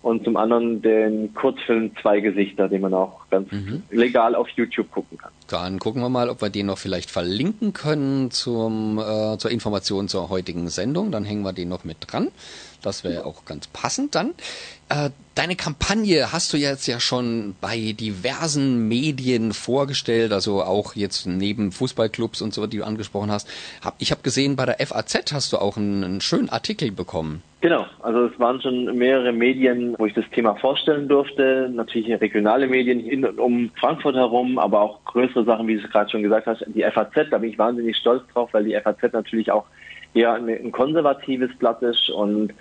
[0.03, 3.83] und zum anderen den Kurzfilm Zwei Gesichter, den man auch ganz mhm.
[3.91, 5.31] legal auf YouTube gucken kann.
[5.49, 10.09] Dann gucken wir mal, ob wir den noch vielleicht verlinken können zum, äh, zur Information
[10.09, 11.11] zur heutigen Sendung.
[11.11, 12.29] Dann hängen wir den noch mit dran.
[12.83, 14.35] Das wäre auch ganz passend dann.
[14.89, 21.27] Äh, deine Kampagne hast du jetzt ja schon bei diversen Medien vorgestellt, also auch jetzt
[21.27, 23.49] neben Fußballclubs und so, die du angesprochen hast.
[23.99, 27.43] Ich habe gesehen, bei der FAZ hast du auch einen, schönen Artikel bekommen.
[27.61, 31.71] Genau, also es waren schon mehrere Medien, wo ich das Thema vorstellen durfte.
[31.73, 35.91] Natürlich regionale Medien in und um Frankfurt herum, aber auch größere Sachen, wie du es
[35.91, 36.65] gerade schon gesagt hast.
[36.67, 39.67] Die FAZ, da bin ich wahnsinnig stolz drauf, weil die FAZ natürlich auch
[40.15, 42.53] eher ein konservatives Blatt ist und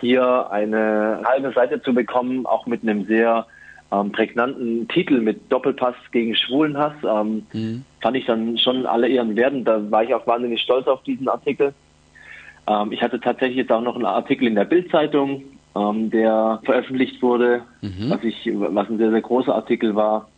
[0.00, 3.46] hier eine halbe Seite zu bekommen, auch mit einem sehr
[3.92, 7.84] ähm, prägnanten Titel mit Doppelpass gegen Schwulenhass, ähm, mhm.
[8.00, 9.64] fand ich dann schon alle Ehren werden.
[9.64, 11.72] Da war ich auch wahnsinnig stolz auf diesen Artikel.
[12.66, 15.44] Ähm, ich hatte tatsächlich jetzt auch noch einen Artikel in der Bildzeitung,
[15.76, 18.10] ähm, der veröffentlicht wurde, mhm.
[18.10, 20.28] was ich, was ein sehr, sehr großer Artikel war.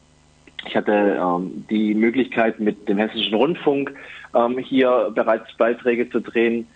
[0.66, 3.94] Ich hatte ähm, die Möglichkeit, mit dem Hessischen Rundfunk
[4.34, 6.66] ähm, hier bereits Beiträge zu drehen,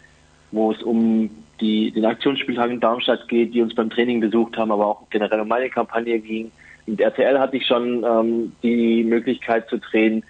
[0.50, 4.72] wo es um die, den Aktionsspieltag in Darmstadt geht, die uns beim Training besucht haben,
[4.72, 6.50] aber auch generell um meine Kampagne ging.
[6.86, 10.24] Mit RTL hatte ich schon ähm, die Möglichkeit zu drehen,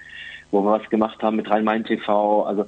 [0.51, 2.45] wo wir was gemacht haben mit Rhein-Main TV.
[2.45, 2.67] Also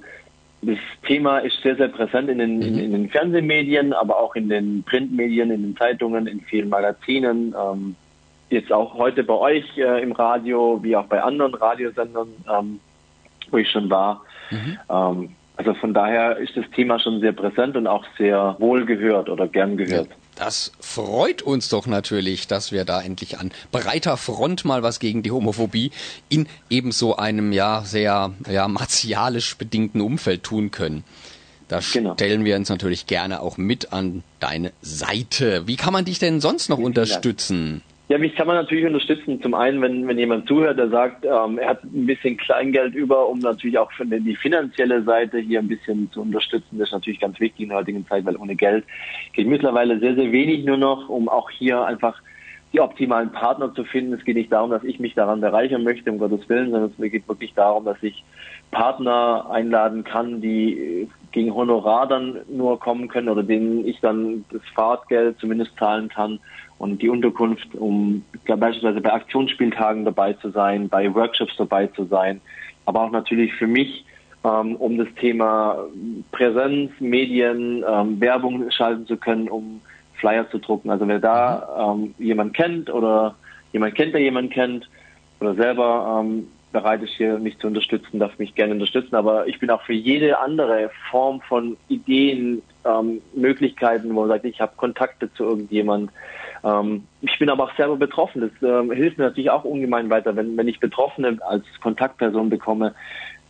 [0.63, 4.49] das Thema ist sehr, sehr präsent in den, in, in, den Fernsehmedien, aber auch in
[4.49, 7.55] den Printmedien, in den Zeitungen, in vielen Magazinen.
[7.61, 7.95] Ähm,
[8.49, 12.81] jetzt auch heute bei euch äh, im Radio, wie auch bei anderen Radiosendern, ähm,
[13.51, 14.23] wo ich schon war.
[14.51, 14.79] Mhm.
[14.89, 19.29] Ähm, also von daher ist das Thema schon sehr präsent und auch sehr wohl gehört
[19.29, 20.09] oder gern gehört.
[20.09, 24.99] Ja, das freut uns doch natürlich, dass wir da endlich an breiter Front mal was
[24.99, 25.93] gegen die Homophobie
[26.29, 31.05] in ebenso einem ja sehr ja, martialisch bedingten Umfeld tun können.
[31.69, 32.15] Da genau.
[32.15, 35.67] stellen wir uns natürlich gerne auch mit an deine Seite.
[35.67, 37.83] Wie kann man dich denn sonst noch unterstützen?
[37.87, 37.94] Dank.
[38.09, 39.41] Ja, mich kann man natürlich unterstützen.
[39.41, 43.27] Zum einen, wenn, wenn jemand zuhört, der sagt, ähm, er hat ein bisschen Kleingeld über,
[43.29, 46.79] um natürlich auch für die finanzielle Seite hier ein bisschen zu unterstützen.
[46.79, 48.85] Das ist natürlich ganz wichtig in der heutigen Zeit, weil ohne Geld
[49.33, 52.21] geht mittlerweile sehr, sehr wenig nur noch, um auch hier einfach
[52.75, 54.13] die optimalen Partner zu finden.
[54.13, 57.11] Es geht nicht darum, dass ich mich daran bereichern möchte, um Gottes Willen, sondern es
[57.11, 58.23] geht wirklich darum, dass ich
[58.71, 64.63] Partner einladen kann, die gegen Honorar dann nur kommen können oder denen ich dann das
[64.75, 66.39] Fahrtgeld zumindest zahlen kann
[66.79, 72.41] und die Unterkunft, um beispielsweise bei Aktionsspieltagen dabei zu sein, bei Workshops dabei zu sein,
[72.87, 74.05] aber auch natürlich für mich,
[74.45, 75.79] ähm, um das Thema
[76.33, 79.81] Präsenz, Medien, ähm, Werbung schalten zu können, um
[80.15, 80.91] Flyer zu drucken.
[80.91, 83.35] Also wer da ähm, jemand kennt oder
[83.73, 84.89] jemand kennt, der jemand kennt
[85.41, 89.15] oder selber ähm, bereit ist, hier mich zu unterstützen, darf mich gerne unterstützen.
[89.15, 94.45] Aber ich bin auch für jede andere Form von Ideen, ähm, Möglichkeiten, wo man sagt,
[94.45, 96.11] ich habe Kontakte zu irgendjemand.
[96.65, 98.41] Ähm, ich bin aber auch selber betroffen.
[98.41, 102.95] Das ähm, hilft mir natürlich auch ungemein weiter, wenn, wenn ich Betroffene als Kontaktperson bekomme,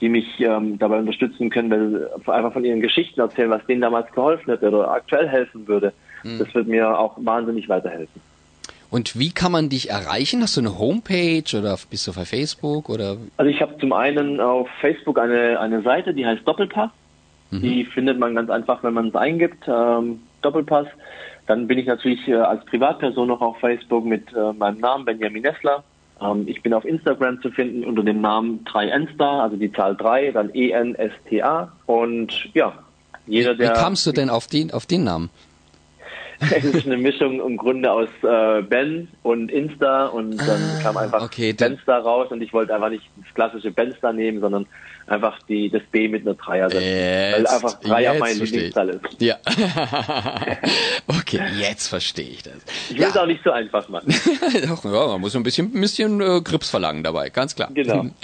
[0.00, 4.10] die mich ähm, dabei unterstützen können, weil einfach von ihren Geschichten erzählen, was denen damals
[4.12, 5.92] geholfen hat oder aktuell helfen würde.
[6.24, 6.38] Mhm.
[6.40, 8.20] Das wird mir auch wahnsinnig weiterhelfen.
[8.90, 10.42] Und wie kann man dich erreichen?
[10.42, 13.16] Hast du eine Homepage oder bist du auf Facebook oder?
[13.36, 16.90] Also ich habe zum einen auf Facebook eine, eine Seite, die heißt Doppelpass.
[17.50, 17.62] Mhm.
[17.62, 19.64] Die findet man ganz einfach, wenn man es eingibt.
[19.68, 20.86] Ähm, Doppelpass.
[21.46, 25.42] Dann bin ich natürlich äh, als Privatperson noch auf Facebook mit äh, meinem Namen Benjamin
[25.42, 25.84] Nessler.
[26.20, 30.32] Ähm, ich bin auf Instagram zu finden unter dem Namen 3Enstar, also die Zahl 3,
[30.32, 31.72] dann E-N-S-T-A.
[31.86, 32.72] Und ja,
[33.26, 33.70] jeder, der.
[33.70, 35.30] Wie kamst du denn auf den, auf den Namen?
[36.40, 40.96] es ist eine Mischung im Grunde aus äh, Ben und Insta und dann ah, kam
[40.96, 44.66] einfach okay, Benstar raus und ich wollte einfach nicht das klassische Benstar nehmen, sondern
[45.06, 46.84] einfach die, das B mit einer Dreier setzen.
[46.84, 49.00] Weil einfach Dreier mein Lieblingszahl ist.
[49.20, 49.36] Ja.
[51.06, 52.54] okay, jetzt verstehe ich das.
[52.90, 54.14] Ich will es auch nicht so einfach machen.
[54.68, 57.70] Doch, ja, man muss ein bisschen, ein bisschen äh, Grips verlangen dabei, ganz klar.
[57.72, 58.06] Genau.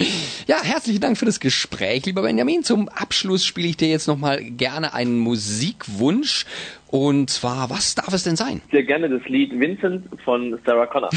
[0.47, 2.63] Ja, herzlichen Dank für das Gespräch, lieber Benjamin.
[2.63, 6.45] Zum Abschluss spiele ich dir jetzt nochmal gerne einen Musikwunsch
[6.87, 8.61] und zwar, was darf es denn sein?
[8.71, 11.09] Sehr gerne das Lied Vincent von Sarah Connor.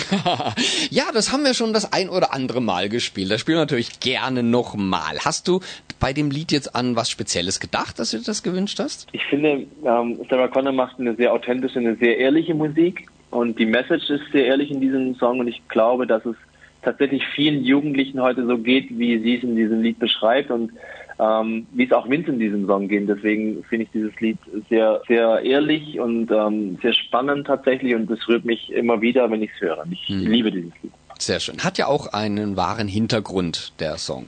[0.90, 3.30] ja, das haben wir schon das ein oder andere Mal gespielt.
[3.30, 5.18] Das spielen wir natürlich gerne nochmal.
[5.24, 5.60] Hast du
[5.98, 9.08] bei dem Lied jetzt an was Spezielles gedacht, dass du dir das gewünscht hast?
[9.12, 13.06] Ich finde, ähm, Sarah Connor macht eine sehr authentische, eine sehr ehrliche Musik.
[13.30, 15.40] Und die Message ist sehr ehrlich in diesem Song.
[15.40, 16.36] Und ich glaube, dass es
[16.84, 20.50] tatsächlich vielen Jugendlichen heute so geht, wie sie es in diesem Lied beschreibt.
[20.50, 20.72] Und
[21.18, 23.08] ähm, wie es auch Vince in diesem Song geht.
[23.08, 28.26] Deswegen finde ich dieses Lied sehr, sehr ehrlich und ähm, sehr spannend tatsächlich und es
[28.28, 29.84] rührt mich immer wieder, wenn ich es höre.
[29.90, 30.26] Ich hm.
[30.26, 30.92] liebe dieses Lied.
[31.18, 31.62] Sehr schön.
[31.62, 34.26] Hat ja auch einen wahren Hintergrund, der Song.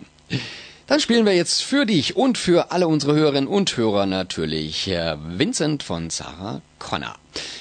[0.86, 5.82] Dann spielen wir jetzt für dich und für alle unsere Hörerinnen und Hörer natürlich Vincent
[5.82, 7.16] von Sarah Connor.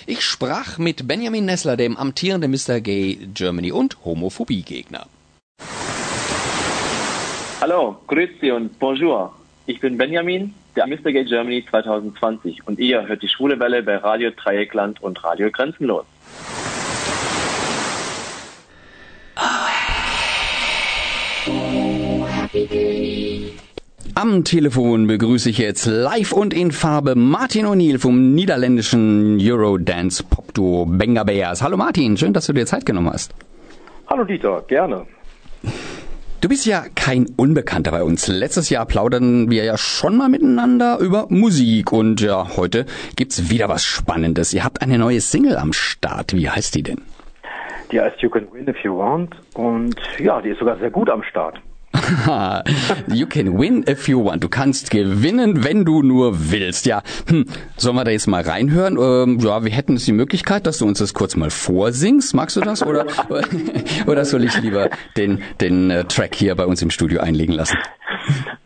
[0.06, 2.82] Ich sprach mit Benjamin Nessler, dem amtierenden Mr.
[2.82, 5.08] Gay Germany und Homophobie-Gegner.
[7.62, 9.34] Hallo, grüezi und bonjour.
[9.66, 11.12] Ich bin Benjamin, der Mr.
[11.12, 16.06] Gay Germany 2020 und ihr hört die Schwule Welle bei Radio Dreieckland und Radio Grenzenlos.
[24.18, 30.54] Am Telefon begrüße ich jetzt live und in Farbe Martin O'Neill vom niederländischen Eurodance Pop
[30.54, 31.62] Duo Benga Bears.
[31.62, 33.36] Hallo Martin, schön, dass du dir Zeit genommen hast.
[34.08, 35.06] Hallo Dieter, gerne.
[36.40, 38.30] Du bist ja kein Unbekannter bei uns.
[38.30, 42.86] Letztes Jahr plauderten wir ja schon mal miteinander über Musik und ja, heute
[43.18, 44.54] gibt's wieder was Spannendes.
[44.54, 46.34] Ihr habt eine neue Single am Start.
[46.34, 47.02] Wie heißt die denn?
[47.92, 51.10] Die heißt You Can Win If You Want und ja, die ist sogar sehr gut
[51.10, 51.60] am Start.
[53.08, 54.44] you can win if you want.
[54.44, 56.86] Du kannst gewinnen, wenn du nur willst.
[56.86, 57.46] Ja, hm.
[57.78, 58.98] sollen wir da jetzt mal reinhören?
[59.00, 62.34] Ähm, ja, wir hätten es die Möglichkeit, dass du uns das kurz mal vorsingst.
[62.34, 62.86] Magst du das?
[62.86, 63.06] Oder,
[64.08, 67.78] oder soll ich lieber den, den äh, Track hier bei uns im Studio einlegen lassen?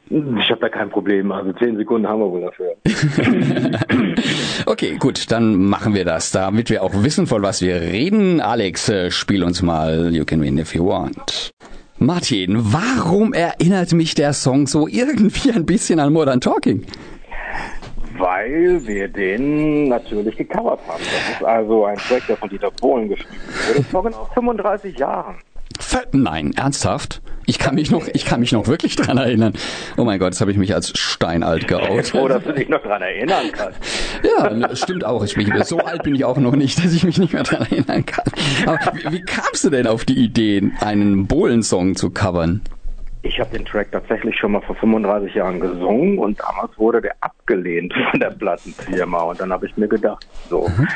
[0.10, 1.32] Ich habe da kein Problem.
[1.32, 2.76] Also zehn Sekunden haben wir wohl dafür.
[4.66, 6.32] okay, gut, dann machen wir das.
[6.32, 8.42] Damit wir auch wissen, von was wir reden.
[8.42, 11.52] Alex, äh, spiel uns mal You Can Win If You Want.
[12.02, 16.86] Martin, warum erinnert mich der Song so irgendwie ein bisschen an Modern Talking?
[18.18, 21.04] Weil wir den natürlich gecovert haben.
[21.04, 25.36] Das ist also ein Track, der von Dieter Bohlen geschrieben wurde, vor genau 35 Jahren.
[26.14, 27.22] Nein, ernsthaft?
[27.50, 29.54] Ich kann mich noch, ich kann mich noch wirklich dran erinnern.
[29.98, 32.14] Oh mein Gott, jetzt habe ich mich als steinalt geoutet.
[32.14, 33.80] Oh, dass du dich noch dran erinnern kannst.
[34.24, 35.24] Ja, stimmt auch.
[35.24, 37.62] Ich bin, so alt bin ich auch noch nicht, dass ich mich nicht mehr dran
[37.62, 38.26] erinnern kann.
[38.68, 42.62] Aber wie, wie kamst du denn auf die Idee, einen Bohlen-Song zu covern?
[43.24, 47.16] Ich habe den Track tatsächlich schon mal vor 35 Jahren gesungen und damals wurde der
[47.20, 49.24] abgelehnt von der Plattenfirma.
[49.24, 50.88] Und dann habe ich mir gedacht, so, mhm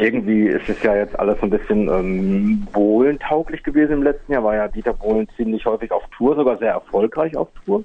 [0.00, 4.44] irgendwie ist es ja jetzt alles ein bisschen ähm, bohlentauglich gewesen im letzten Jahr.
[4.44, 7.84] War ja Dieter Bohlen ziemlich häufig auf Tour, sogar sehr erfolgreich auf Tour.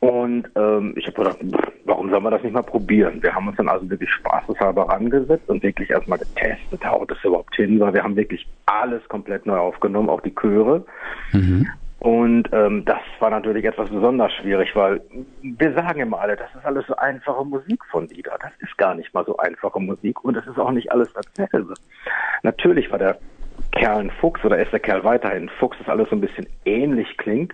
[0.00, 1.38] Und ähm, ich habe gedacht,
[1.84, 3.22] warum soll man das nicht mal probieren?
[3.22, 7.54] Wir haben uns dann also wirklich spaßeshalber rangesetzt und wirklich erstmal getestet, haut es überhaupt
[7.54, 10.86] hin, weil wir haben wirklich alles komplett neu aufgenommen, auch die Chöre.
[11.32, 11.66] Mhm.
[12.00, 15.02] Und ähm, das war natürlich etwas besonders schwierig, weil
[15.42, 18.38] wir sagen immer alle, das ist alles so einfache Musik von Lieder.
[18.40, 21.74] Das ist gar nicht mal so einfache Musik und es ist auch nicht alles dasselbe.
[22.42, 23.18] Natürlich war der
[23.72, 26.46] Kerl ein Fuchs oder ist der Kerl weiterhin ein Fuchs, das alles so ein bisschen
[26.64, 27.52] ähnlich klingt,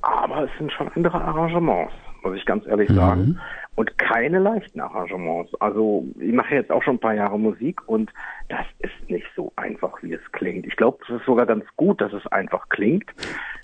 [0.00, 2.94] aber es sind schon andere Arrangements, muss ich ganz ehrlich mhm.
[2.94, 3.40] sagen.
[3.74, 5.54] Und keine leichten Arrangements.
[5.60, 8.10] Also ich mache jetzt auch schon ein paar Jahre Musik und
[8.48, 10.66] das ist nicht so einfach, wie es klingt.
[10.66, 13.06] Ich glaube, es ist sogar ganz gut, dass es einfach klingt,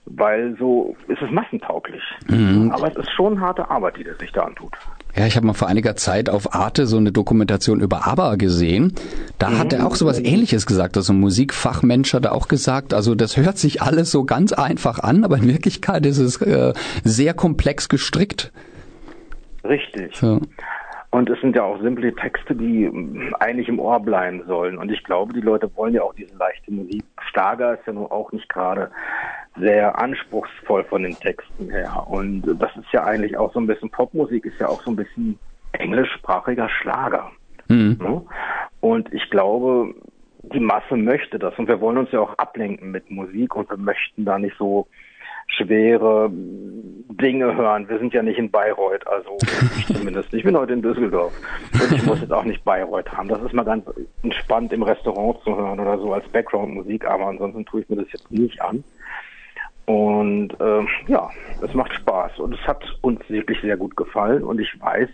[0.06, 2.02] weil so ist es massentauglich.
[2.26, 2.70] Mhm.
[2.70, 4.72] Aber es ist schon harte Arbeit, die der sich da antut.
[5.14, 8.94] Ja, ich habe mal vor einiger Zeit auf Arte so eine Dokumentation über ABBA gesehen.
[9.38, 9.58] Da mhm.
[9.58, 10.96] hat er auch sowas ähnliches gesagt.
[10.96, 15.00] Also ein Musikfachmensch hat er auch gesagt, also das hört sich alles so ganz einfach
[15.00, 16.72] an, aber in Wirklichkeit ist es äh,
[17.04, 18.52] sehr komplex gestrickt.
[19.68, 20.16] Richtig.
[20.16, 20.40] So.
[21.10, 24.76] Und es sind ja auch simple Texte, die ähm, eigentlich im Ohr bleiben sollen.
[24.76, 27.02] Und ich glaube, die Leute wollen ja auch diese leichte Musik.
[27.30, 28.90] Schlager ist ja nun auch nicht gerade
[29.58, 32.06] sehr anspruchsvoll von den Texten her.
[32.08, 34.96] Und das ist ja eigentlich auch so ein bisschen Popmusik, ist ja auch so ein
[34.96, 35.38] bisschen
[35.72, 37.30] englischsprachiger Schlager.
[37.68, 37.98] Mhm.
[38.00, 38.22] Ne?
[38.80, 39.94] Und ich glaube,
[40.42, 41.58] die Masse möchte das.
[41.58, 44.86] Und wir wollen uns ja auch ablenken mit Musik und wir möchten da nicht so
[45.58, 46.30] schwere
[47.20, 47.88] Dinge hören.
[47.88, 49.36] Wir sind ja nicht in Bayreuth, also
[49.76, 50.32] ich zumindest.
[50.32, 51.32] Ich bin heute in Düsseldorf
[51.72, 53.28] und ich muss jetzt auch nicht Bayreuth haben.
[53.28, 53.84] Das ist mal ganz
[54.22, 58.12] entspannt im Restaurant zu hören oder so als Background-Musik, aber ansonsten tue ich mir das
[58.12, 58.84] jetzt nicht an.
[59.86, 61.30] Und äh, ja,
[61.62, 65.08] es macht Spaß und es hat uns wirklich sehr gut gefallen und ich weiß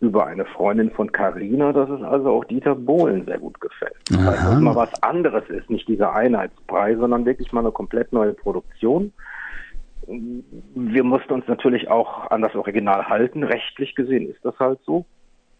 [0.00, 3.96] über eine Freundin von Carina, dass es also auch Dieter Bohlen sehr gut gefällt.
[4.12, 8.32] Heißt, dass mal was anderes ist, nicht dieser Einheitsbrei, sondern wirklich mal eine komplett neue
[8.34, 9.12] Produktion.
[10.08, 13.44] Wir mussten uns natürlich auch an das Original halten.
[13.44, 15.04] Rechtlich gesehen ist das halt so.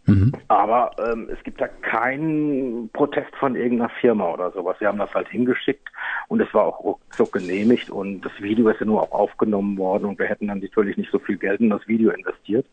[0.09, 0.33] Mhm.
[0.49, 4.77] Aber ähm, es gibt da keinen Protest von irgendeiner Firma oder sowas.
[4.81, 5.87] Wir haben das halt hingeschickt
[6.29, 10.07] und es war auch ruckzuck genehmigt und das Video ist ja nur auch aufgenommen worden
[10.07, 12.67] und wir hätten dann natürlich nicht so viel Geld in das Video investiert,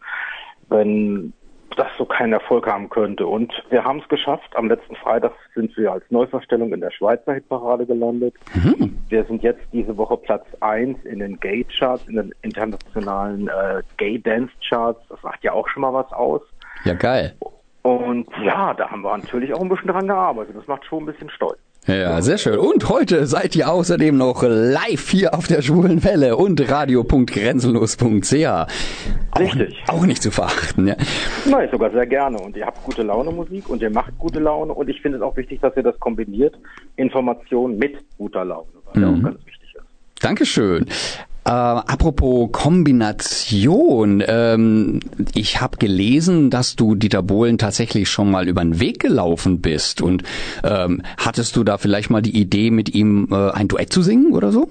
[0.70, 1.34] wenn
[1.76, 3.28] das so keinen Erfolg haben könnte.
[3.28, 4.56] Und wir haben es geschafft.
[4.56, 8.34] Am letzten Freitag sind wir als Neuverstellung in der Schweizer Hitparade gelandet.
[8.54, 8.98] Mhm.
[9.10, 13.82] Wir sind jetzt diese Woche Platz 1 in den Gay Charts, in den internationalen äh,
[13.98, 15.02] Gay Dance Charts.
[15.10, 16.42] Das sagt ja auch schon mal was aus.
[16.86, 17.36] Ja, geil.
[17.82, 20.56] Und ja, da haben wir natürlich auch ein bisschen dran gearbeitet.
[20.56, 21.60] Das macht schon ein bisschen stolz.
[21.88, 22.58] Ja, sehr schön.
[22.58, 28.34] Und heute seid ihr außerdem noch live hier auf der Schwulen Welle und radio.grenzenlos.ch.
[29.38, 29.84] Richtig.
[29.88, 30.96] Auch, auch nicht zu verachten, ja.
[31.48, 32.40] Nein, sogar sehr gerne.
[32.40, 34.74] Und ihr habt gute Laune Musik und ihr macht gute Laune.
[34.74, 36.56] Und ich finde es auch wichtig, dass ihr das kombiniert.
[36.96, 39.02] Information mit guter Laune, was mhm.
[39.04, 39.86] ja auch ganz wichtig ist.
[40.24, 40.88] Dankeschön.
[41.46, 45.00] Äh, apropos Kombination, ähm,
[45.36, 50.02] ich habe gelesen, dass du Dieter Bohlen tatsächlich schon mal über den Weg gelaufen bist.
[50.02, 50.24] Und
[50.64, 54.34] ähm, hattest du da vielleicht mal die Idee, mit ihm äh, ein Duett zu singen
[54.34, 54.70] oder so?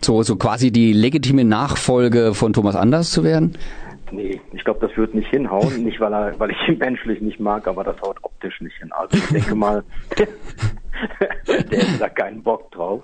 [0.00, 3.58] So, so quasi die legitime Nachfolge von Thomas Anders zu werden?
[4.12, 5.82] Nee, ich glaube, das wird nicht hinhauen.
[5.84, 8.92] nicht, weil, er, weil ich ihn menschlich nicht mag, aber das haut optisch nicht hin.
[8.92, 9.82] Also ich denke mal,
[11.48, 13.02] der hat da keinen Bock drauf.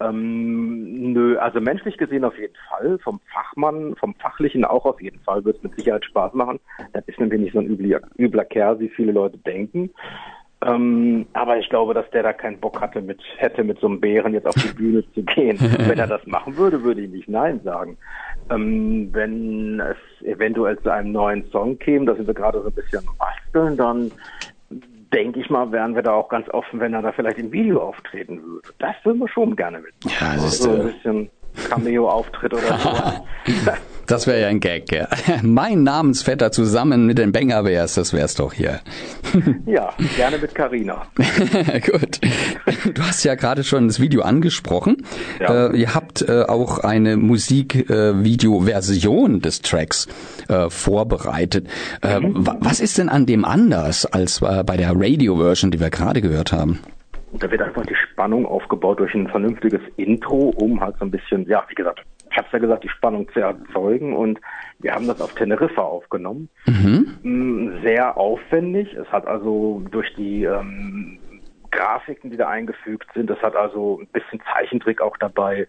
[0.00, 5.18] Ähm, nö, also menschlich gesehen auf jeden Fall, vom Fachmann, vom Fachlichen auch auf jeden
[5.20, 6.60] Fall, wird es mit Sicherheit Spaß machen.
[6.92, 9.90] Das ist nämlich nicht so ein übler, übler Kerl, wie viele Leute denken.
[10.64, 14.00] Ähm, aber ich glaube, dass der da keinen Bock hatte, mit, hätte mit so einem
[14.00, 15.56] Bären jetzt auf die Bühne zu gehen.
[15.86, 17.96] wenn er das machen würde, würde ich nicht Nein sagen.
[18.50, 22.74] Ähm, wenn es eventuell zu einem neuen Song käme, da sind wir gerade so ein
[22.74, 24.10] bisschen basteln, dann
[25.12, 27.82] denke ich mal, wären wir da auch ganz offen, wenn er da vielleicht im Video
[27.82, 28.68] auftreten würde.
[28.78, 30.16] Das würden wir schon gerne mitmachen.
[30.20, 31.30] Ja, das ist so ein bisschen
[31.68, 32.90] Cameo-Auftritt oder so.
[34.08, 35.06] Das wäre ja ein Gag, ja.
[35.42, 38.80] Mein Namensvetter zusammen mit den Banger Bears, das wär's doch hier.
[39.66, 41.08] Ja, gerne mit Carina.
[41.90, 42.20] Gut.
[42.94, 45.04] Du hast ja gerade schon das Video angesprochen.
[45.38, 45.68] Ja.
[45.68, 50.08] Äh, ihr habt äh, auch eine Musikvideo-Version des Tracks
[50.48, 51.68] äh, vorbereitet.
[52.02, 52.48] Äh, mhm.
[52.60, 56.52] Was ist denn an dem anders als äh, bei der Radio-Version, die wir gerade gehört
[56.52, 56.78] haben?
[57.34, 61.46] Da wird einfach die Spannung aufgebaut durch ein vernünftiges Intro, um halt so ein bisschen,
[61.46, 62.00] ja, wie gesagt,
[62.30, 64.40] ich habe ja gesagt, die Spannung zu erzeugen und
[64.78, 66.48] wir haben das auf Teneriffa aufgenommen.
[66.66, 67.18] Mhm.
[67.22, 68.94] Mm, sehr aufwendig.
[68.94, 71.18] Es hat also durch die ähm,
[71.70, 75.66] Grafiken, die da eingefügt sind, es hat also ein bisschen Zeichentrick auch dabei.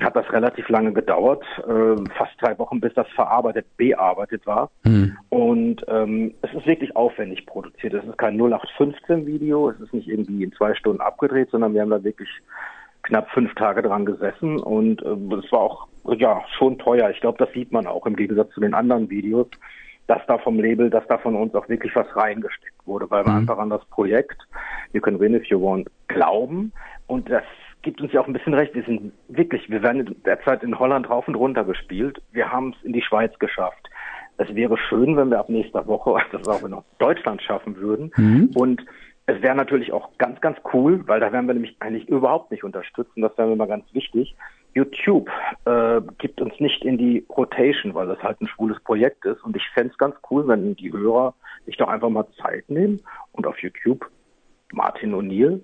[0.00, 4.70] Hat das relativ lange gedauert, äh, fast drei Wochen, bis das verarbeitet, bearbeitet war.
[4.82, 5.16] Mhm.
[5.28, 7.94] Und ähm, es ist wirklich aufwendig produziert.
[7.94, 11.90] Es ist kein 0815-Video, es ist nicht irgendwie in zwei Stunden abgedreht, sondern wir haben
[11.90, 12.28] da wirklich
[13.02, 17.10] knapp fünf Tage dran gesessen und äh, es war auch ja schon teuer.
[17.10, 19.48] Ich glaube, das sieht man auch im Gegensatz zu den anderen Videos,
[20.06, 23.32] dass da vom Label, dass da von uns auch wirklich was reingesteckt wurde, weil wir
[23.32, 23.38] mhm.
[23.38, 24.36] einfach an das Projekt
[24.92, 26.72] You Can Win If You Want glauben
[27.06, 27.44] und das
[27.82, 28.74] gibt uns ja auch ein bisschen recht.
[28.74, 32.22] Wir sind wirklich, wir werden derzeit in Holland rauf und runter gespielt.
[32.30, 33.90] Wir haben es in die Schweiz geschafft.
[34.38, 38.12] Es wäre schön, wenn wir ab nächster Woche das auch in Deutschland schaffen würden.
[38.16, 38.50] Mhm.
[38.54, 38.84] Und
[39.32, 42.64] es wäre natürlich auch ganz, ganz cool, weil da werden wir nämlich eigentlich überhaupt nicht
[42.64, 44.36] unterstützt und das wäre mir mal ganz wichtig.
[44.74, 45.30] YouTube
[45.64, 49.56] äh, gibt uns nicht in die Rotation, weil das halt ein schwules Projekt ist und
[49.56, 51.34] ich fände es ganz cool, wenn die Hörer
[51.66, 53.00] sich doch einfach mal Zeit nehmen
[53.32, 54.10] und auf YouTube
[54.72, 55.60] Martin O'Neill,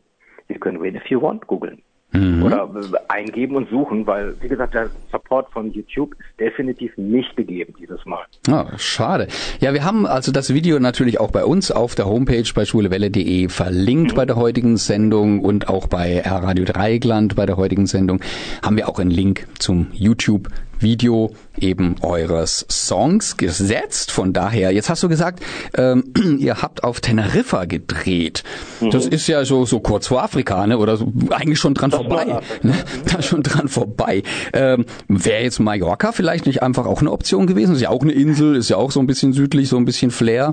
[0.48, 1.82] You Can Win If You Want googeln.
[2.12, 2.42] Mhm.
[2.42, 2.70] Oder
[3.08, 8.04] eingeben und suchen, weil, wie gesagt, der Support von YouTube ist definitiv nicht gegeben dieses
[8.06, 8.24] Mal.
[8.48, 9.28] Ah, schade.
[9.60, 13.48] Ja, wir haben also das Video natürlich auch bei uns auf der Homepage bei schwulewelle.de
[13.50, 14.16] verlinkt mhm.
[14.16, 18.20] bei der heutigen Sendung und auch bei Radio Dreigland bei der heutigen Sendung
[18.62, 20.48] haben wir auch einen Link zum YouTube
[20.80, 24.10] Video eben eures Songs gesetzt.
[24.10, 25.42] Von daher, jetzt hast du gesagt,
[25.74, 26.04] ähm,
[26.38, 28.44] ihr habt auf Teneriffa gedreht.
[28.80, 28.90] Mhm.
[28.90, 30.78] Das ist ja so, so kurz vor Afrika, ne?
[30.78, 32.40] oder so, eigentlich schon dran das vorbei.
[32.62, 32.74] Ne?
[33.06, 34.22] Da schon dran vorbei.
[34.52, 37.74] Ähm, Wäre jetzt Mallorca vielleicht nicht einfach auch eine Option gewesen?
[37.74, 40.10] Ist ja auch eine Insel, ist ja auch so ein bisschen südlich, so ein bisschen
[40.10, 40.52] Flair.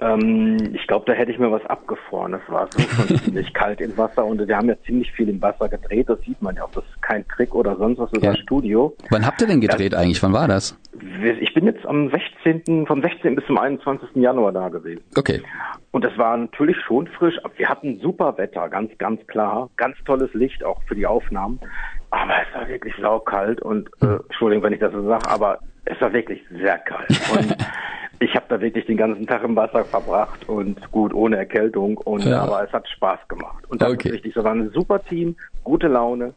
[0.00, 2.34] Ähm, ich glaube, da hätte ich mir was abgefroren.
[2.34, 5.42] Es war so schon ziemlich kalt im Wasser und wir haben ja ziemlich viel im
[5.42, 6.08] Wasser gedreht.
[6.08, 6.70] Das sieht man ja auch.
[6.70, 8.36] Das ist kein Trick oder sonst was, das ja.
[8.36, 8.94] Studio.
[9.10, 10.22] Wann habt ihr denn gedreht das, eigentlich?
[10.22, 10.78] Wann war das?
[11.40, 13.34] Ich bin jetzt am 16., vom 16.
[13.34, 14.10] bis zum 21.
[14.14, 15.02] Januar da gewesen.
[15.16, 15.42] Okay.
[15.90, 17.34] Und es war natürlich schon frisch.
[17.56, 19.68] Wir hatten super Wetter, ganz, ganz klar.
[19.76, 21.58] Ganz tolles Licht auch für die Aufnahmen.
[22.10, 26.00] Aber es war wirklich saukalt und, äh, Entschuldigung, wenn ich das so sage, aber es
[26.00, 27.08] war wirklich sehr kalt.
[27.32, 27.56] Und
[28.20, 32.24] ich habe da wirklich den ganzen Tag im Wasser verbracht und gut ohne Erkältung und
[32.24, 32.42] ja.
[32.42, 34.08] aber es hat Spaß gemacht und das okay.
[34.08, 34.36] ist richtig.
[34.36, 36.34] Es war ein super Team, gute Laune.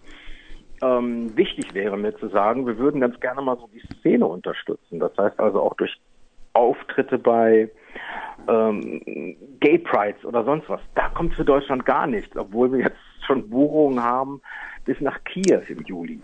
[0.83, 4.99] Ähm, wichtig wäre mir zu sagen, wir würden ganz gerne mal so die Szene unterstützen.
[4.99, 5.95] Das heißt also auch durch
[6.53, 7.69] Auftritte bei
[8.47, 9.01] ähm,
[9.59, 10.81] Gay Prides oder sonst was.
[10.95, 14.41] Da kommt für Deutschland gar nichts, obwohl wir jetzt schon Buchungen haben
[14.85, 16.19] bis nach Kiew im Juli.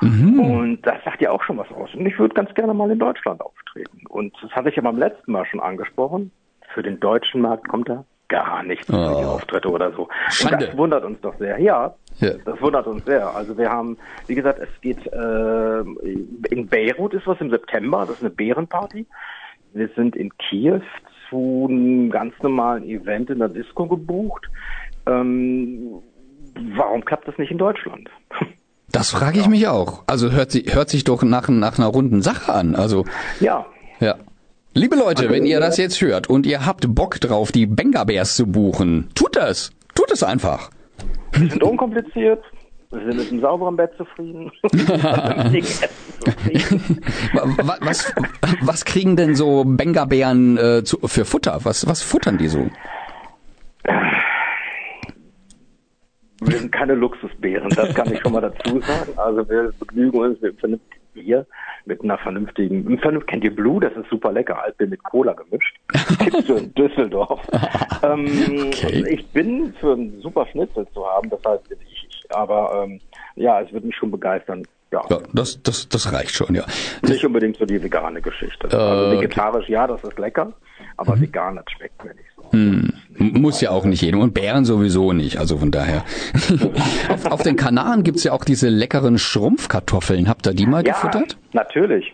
[0.00, 0.40] Mhm.
[0.40, 1.94] Und das sagt ja auch schon was aus.
[1.94, 4.06] Und ich würde ganz gerne mal in Deutschland auftreten.
[4.08, 6.30] Und das hatte ich ja beim letzten Mal schon angesprochen.
[6.74, 8.92] Für den deutschen Markt kommt da gar nichts oh.
[8.92, 10.08] für die Auftritte oder so.
[10.30, 10.56] Schande.
[10.56, 11.58] Und das wundert uns doch sehr.
[11.60, 13.34] Ja, ja, das wundert uns sehr.
[13.34, 15.80] Also wir haben, wie gesagt, es geht äh,
[16.50, 19.06] in Beirut ist was im September, das ist eine Bärenparty.
[19.72, 20.80] Wir sind in Kiew
[21.28, 24.48] zu einem ganz normalen Event in der Disco gebucht.
[25.06, 26.02] Ähm,
[26.76, 28.08] warum klappt das nicht in Deutschland?
[28.90, 30.04] Das frage ich mich auch.
[30.06, 32.76] Also hört, sie, hört sich doch nach, nach einer runden Sache an.
[32.76, 33.04] Also
[33.40, 33.66] ja.
[34.00, 34.16] Ja.
[34.74, 38.36] Liebe Leute, wenn ihr das jetzt hört und ihr habt Bock drauf, die Benga Bears
[38.36, 39.70] zu buchen, tut das.
[39.94, 40.70] Tut es einfach.
[41.32, 42.42] Wir sind unkompliziert.
[42.90, 44.50] Wir sind mit einem sauberen Bett zufrieden.
[47.80, 48.12] was,
[48.62, 51.60] was kriegen denn so Benga-Bären äh, für Futter?
[51.64, 52.68] Was, was futtern die so?
[56.46, 59.12] Wir sind keine Luxusbären, das kann ich schon mal dazu sagen.
[59.16, 60.80] Also wir begnügen uns mit einem
[61.14, 61.46] Bier,
[61.84, 63.80] mit einer vernünftigen, vernünftig, kennt ihr Blue?
[63.80, 65.76] Das ist super lecker, Altbier mit Cola gemischt.
[66.18, 67.40] Gibt's du in Düsseldorf.
[68.02, 68.26] ähm,
[68.68, 69.04] okay.
[69.08, 73.00] Ich bin für einen super Schnitzel zu haben, das heißt ich, aber ähm,
[73.36, 74.64] ja, es wird mich schon begeistern.
[74.94, 75.02] Ja.
[75.10, 76.64] ja, das, das, das reicht schon, ja.
[77.02, 78.68] Nicht unbedingt so die vegane Geschichte.
[78.70, 80.52] Äh, also vegetarisch, ja, das ist lecker,
[80.96, 81.22] aber mhm.
[81.22, 82.52] vegan, das schmeckt mir nicht so.
[82.52, 82.92] Hm.
[83.18, 84.20] Muss ja auch nicht jedem.
[84.20, 85.38] Und Bären sowieso nicht.
[85.38, 86.04] Also von daher.
[87.08, 90.28] auf, auf, den Kanaren gibt's ja auch diese leckeren Schrumpfkartoffeln.
[90.28, 91.36] Habt ihr die mal ja, gefuttert?
[91.52, 92.12] Natürlich.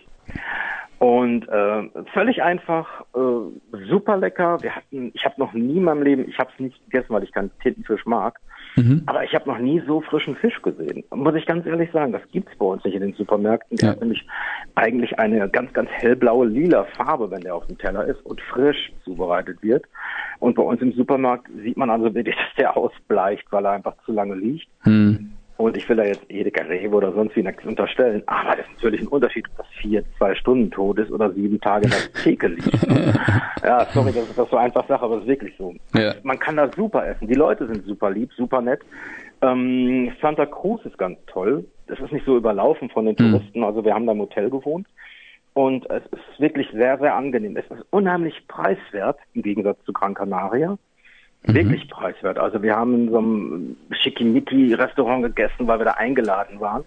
[0.97, 4.61] Und äh, völlig einfach, äh, super lecker.
[4.61, 7.23] Wir hatten, ich habe noch nie in meinem Leben, ich habe es nicht gegessen, weil
[7.23, 8.39] ich keinen Tintenfisch mag.
[8.75, 9.03] Mhm.
[9.05, 11.03] Aber ich habe noch nie so frischen Fisch gesehen.
[11.13, 13.77] Muss ich ganz ehrlich sagen, das gibt's bei uns nicht in den Supermärkten.
[13.77, 13.91] Der ja.
[13.93, 14.25] hat nämlich
[14.75, 18.91] eigentlich eine ganz, ganz hellblaue, lila Farbe, wenn der auf dem Teller ist und frisch
[19.03, 19.85] zubereitet wird.
[20.39, 23.95] Und bei uns im Supermarkt sieht man also wirklich, dass der ausbleicht, weil er einfach
[24.05, 24.67] zu lange liegt.
[24.85, 25.33] Mhm.
[25.61, 28.73] Und ich will da jetzt Edeka Rewe oder sonst wie nichts unterstellen, aber das ist
[28.75, 32.13] natürlich ein Unterschied, ob das vier, zwei Stunden tot ist oder sieben Tage in der
[32.23, 32.87] Theke liegt.
[33.63, 35.75] ja, sorry, dass ich das so einfach sage, aber es ist wirklich so.
[35.93, 36.15] Ja.
[36.23, 37.27] Man kann da super essen.
[37.27, 38.79] Die Leute sind super lieb, super nett.
[39.41, 41.65] Ähm, Santa Cruz ist ganz toll.
[41.87, 43.31] Das ist nicht so überlaufen von den mhm.
[43.31, 43.63] Touristen.
[43.63, 44.87] Also wir haben da im Hotel gewohnt.
[45.53, 47.57] Und es ist wirklich sehr, sehr angenehm.
[47.57, 50.77] Es ist unheimlich preiswert im Gegensatz zu Gran Canaria.
[51.47, 51.55] Mhm.
[51.55, 52.37] Wirklich preiswert.
[52.37, 56.83] Also wir haben in so einem Schickimicki-Restaurant gegessen, weil wir da eingeladen waren.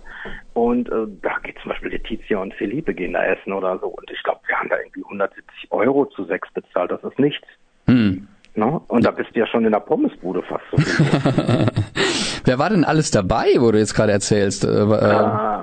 [0.53, 3.87] Und äh, da geht zum Beispiel Letizia und Felipe gehen da essen oder so.
[3.87, 6.93] Und ich glaube, wir haben da irgendwie 170 Euro zu sechs bezahlt.
[6.93, 7.47] Das ist nichts.
[7.87, 8.29] Mhm.
[8.55, 8.85] No?
[8.87, 10.77] Und da bist du ja schon in der Pommesbude fast so.
[12.45, 14.65] Wer war denn alles dabei, wo du jetzt gerade erzählst?
[14.65, 15.63] Äh, äh,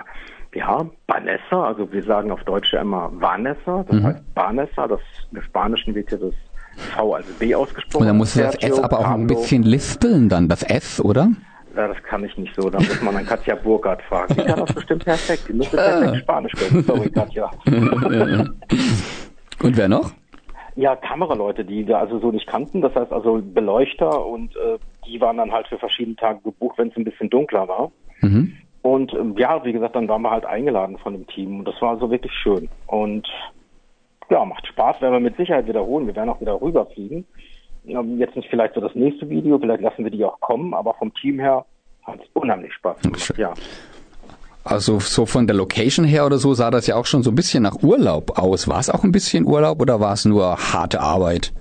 [0.53, 4.03] ja, Vanessa, also wir sagen auf Deutsch ja immer Vanessa, das mhm.
[4.03, 4.99] heißt Vanessa, das
[5.31, 6.33] im Spanischen wird ja das
[6.75, 8.01] V also B ausgesprochen.
[8.01, 11.31] Und dann muss das S aber auch noch ein bisschen lispeln dann, das S, oder?
[11.75, 12.69] Ja, das kann ich nicht so.
[12.69, 14.35] Da muss man an Katja Burkhardt fragen.
[14.35, 15.43] Die kann das bestimmt perfekt.
[15.47, 16.83] Die müsste perfekt Spanisch können.
[16.83, 17.49] Sorry, Katja.
[17.65, 20.11] und wer noch?
[20.75, 22.81] Ja, Kameraleute, die wir also so nicht kannten.
[22.81, 26.89] Das heißt also Beleuchter und äh, die waren dann halt für verschiedene Tage gebucht, wenn
[26.89, 27.91] es ein bisschen dunkler war.
[28.21, 28.53] Mhm.
[28.81, 31.79] Und ähm, ja, wie gesagt, dann waren wir halt eingeladen von dem Team und das
[31.81, 32.67] war so wirklich schön.
[32.87, 33.27] Und
[34.31, 36.07] ja, macht Spaß, werden wir mit Sicherheit wiederholen.
[36.07, 37.25] Wir werden auch wieder rüberfliegen.
[37.83, 41.13] Jetzt nicht vielleicht so das nächste Video, vielleicht lassen wir die auch kommen, aber vom
[41.15, 41.65] Team her
[42.03, 43.53] hat unheimlich Spaß gemacht, ja.
[44.63, 47.35] Also so von der Location her oder so sah das ja auch schon so ein
[47.35, 48.67] bisschen nach Urlaub aus.
[48.67, 51.51] War es auch ein bisschen Urlaub oder war es nur harte Arbeit?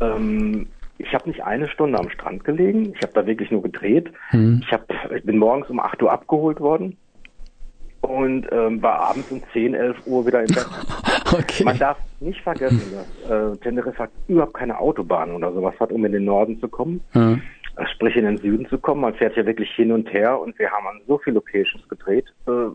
[0.00, 0.66] Ähm,
[0.96, 2.94] ich habe nicht eine Stunde am Strand gelegen.
[2.96, 4.10] Ich habe da wirklich nur gedreht.
[4.30, 4.62] Hm.
[4.64, 6.96] Ich, hab, ich bin morgens um 8 Uhr abgeholt worden
[8.00, 10.66] und ähm, war abends um 10, 11 Uhr wieder im Bett.
[11.32, 11.64] okay.
[11.64, 16.04] Man darf nicht vergessen, dass äh, Tenerife hat überhaupt keine Autobahn oder sowas hat, um
[16.04, 17.00] in den Norden zu kommen.
[17.12, 17.42] Hm.
[17.94, 19.02] Sprich in den Süden zu kommen.
[19.02, 22.26] Man fährt ja wirklich hin und her und wir haben an so viele Locations gedreht.
[22.46, 22.70] Äh,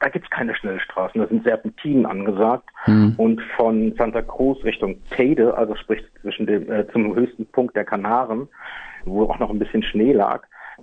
[0.00, 2.68] da gibt's keine Schnellstraßen, da sind Serpentinen angesagt.
[2.84, 3.14] Hm.
[3.16, 7.84] Und von Santa Cruz Richtung Teide, also sprich zwischen dem äh, zum höchsten Punkt der
[7.84, 8.48] Kanaren,
[9.04, 10.42] wo auch noch ein bisschen Schnee lag,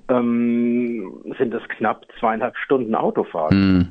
[0.10, 3.54] ähm, sind es knapp zweieinhalb Stunden Autofahrt.
[3.54, 3.90] Mhm.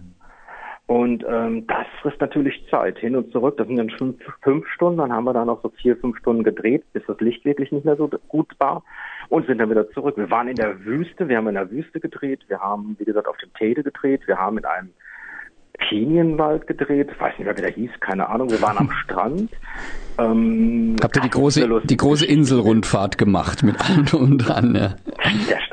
[0.87, 3.57] Und ähm, das frisst natürlich Zeit hin und zurück.
[3.57, 4.99] Das sind dann fünf, fünf Stunden.
[4.99, 7.85] Dann haben wir da noch so vier, fünf Stunden gedreht, bis das Licht wirklich nicht
[7.85, 8.83] mehr so gut war
[9.29, 10.17] und sind dann wieder zurück.
[10.17, 11.29] Wir waren in der Wüste.
[11.29, 12.41] Wir haben in der Wüste gedreht.
[12.49, 14.23] Wir haben, wie gesagt, auf dem Tede gedreht.
[14.27, 14.91] Wir haben in einem
[15.89, 18.51] Kenienwald gedreht, weiß nicht wie der hieß, keine Ahnung.
[18.51, 19.51] Wir waren am Strand.
[20.19, 24.75] Ähm, Habt ihr die große, die große Inselrundfahrt gemacht mit allem drum dran?
[24.75, 24.97] Der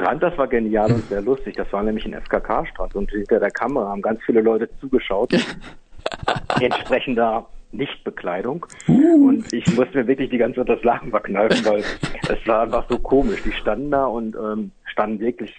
[0.10, 1.56] Strand, das war genial und sehr lustig.
[1.56, 5.34] Das war nämlich ein FKK-Strand und hinter der Kamera haben ganz viele Leute zugeschaut.
[6.60, 8.66] entsprechender Nichtbekleidung.
[8.88, 9.30] Uh.
[9.30, 11.84] Und ich musste mir wirklich die ganze Zeit das Lachen verkneifen, weil
[12.28, 13.44] es war einfach so komisch.
[13.44, 15.54] Die standen da und ähm, standen wirklich,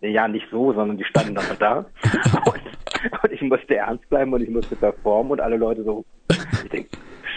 [0.00, 1.86] ja nicht so, sondern die standen dann da.
[2.46, 2.60] Und
[3.22, 6.04] und ich musste ernst bleiben und ich musste performen und alle Leute so,
[6.64, 6.88] ich denke,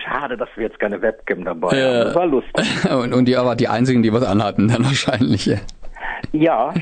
[0.04, 1.86] schade, dass wir jetzt keine Webcam dabei ja.
[1.86, 2.06] haben.
[2.06, 2.86] Das war lustig.
[2.92, 5.52] Und, und die aber die einzigen, die was anhatten, dann wahrscheinlich.
[6.32, 6.74] Ja,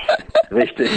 [0.50, 0.90] richtig.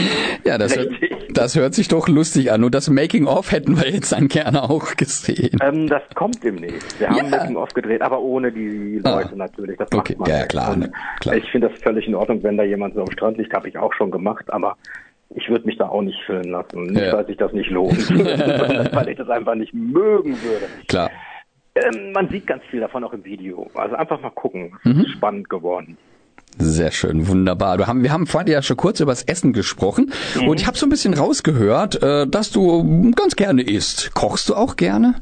[0.43, 1.09] Ja, das, richtig.
[1.09, 2.63] Hört, das hört sich doch lustig an.
[2.63, 5.57] Und das Making-of hätten wir jetzt dann gerne auch gesehen.
[5.61, 6.99] Ähm, das kommt demnächst.
[6.99, 7.37] Wir haben ja.
[7.37, 9.15] Making-of gedreht, aber ohne die ah.
[9.15, 9.37] Leute ah.
[9.37, 9.77] natürlich.
[9.77, 11.35] Das okay, ja, klar, ne, klar.
[11.35, 13.77] Ich finde das völlig in Ordnung, wenn da jemand so am Strand liegt, habe ich
[13.77, 14.77] auch schon gemacht, aber
[15.29, 16.87] ich würde mich da auch nicht filmen lassen.
[16.87, 17.13] Nicht, ja.
[17.13, 18.09] weil sich das nicht lohnt,
[18.95, 20.67] weil ich das einfach nicht mögen würde.
[20.87, 21.09] Klar.
[21.75, 23.69] Ähm, man sieht ganz viel davon auch im Video.
[23.73, 24.77] Also einfach mal gucken.
[24.83, 25.01] Mhm.
[25.01, 25.97] Ist spannend geworden.
[26.57, 27.77] Sehr schön, wunderbar.
[27.77, 30.47] Wir haben, wir haben vorhin ja schon kurz über das Essen gesprochen mhm.
[30.47, 34.13] und ich habe so ein bisschen rausgehört, äh, dass du ganz gerne isst.
[34.13, 35.15] Kochst du auch gerne?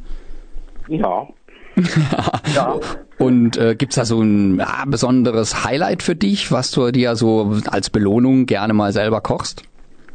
[0.87, 1.27] Ja.
[2.55, 2.75] ja.
[3.17, 7.53] Und äh, gibt's da so ein ja, besonderes Highlight für dich, was du dir so
[7.67, 9.63] als Belohnung gerne mal selber kochst?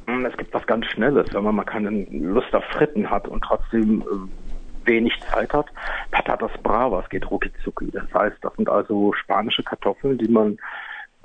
[0.07, 3.43] Hm, es gibt was ganz Schnelles, wenn man mal keine Lust auf Fritten hat und
[3.43, 5.67] trotzdem äh, wenig Zeit hat.
[6.11, 7.91] Patatas Bravas geht rucki zucki.
[7.91, 10.59] Das heißt, das sind also spanische Kartoffeln, die man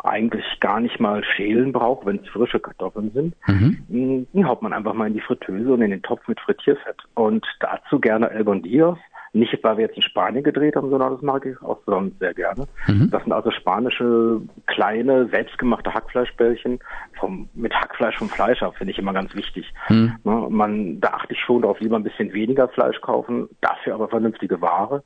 [0.03, 3.35] eigentlich gar nicht mal schälen braucht, wenn es frische Kartoffeln sind.
[3.47, 3.77] Mhm.
[3.89, 6.97] Hm, die haut man einfach mal in die Fritteuse und in den Topf mit Frittierfett.
[7.15, 8.97] Und dazu gerne El Bondios,
[9.35, 12.35] nicht, weil wir jetzt in Spanien gedreht haben, sondern das mag ich auch sonst sehr
[12.35, 12.67] gerne.
[12.87, 13.09] Mhm.
[13.09, 16.79] Das sind also spanische, kleine, selbstgemachte Hackfleischbällchen
[17.19, 19.73] vom, mit Hackfleisch vom Fleischer, finde ich immer ganz wichtig.
[19.89, 20.13] Mhm.
[20.23, 24.07] Ne, man, da achte ich schon darauf, lieber ein bisschen weniger Fleisch kaufen, dafür aber
[24.07, 25.03] vernünftige Ware.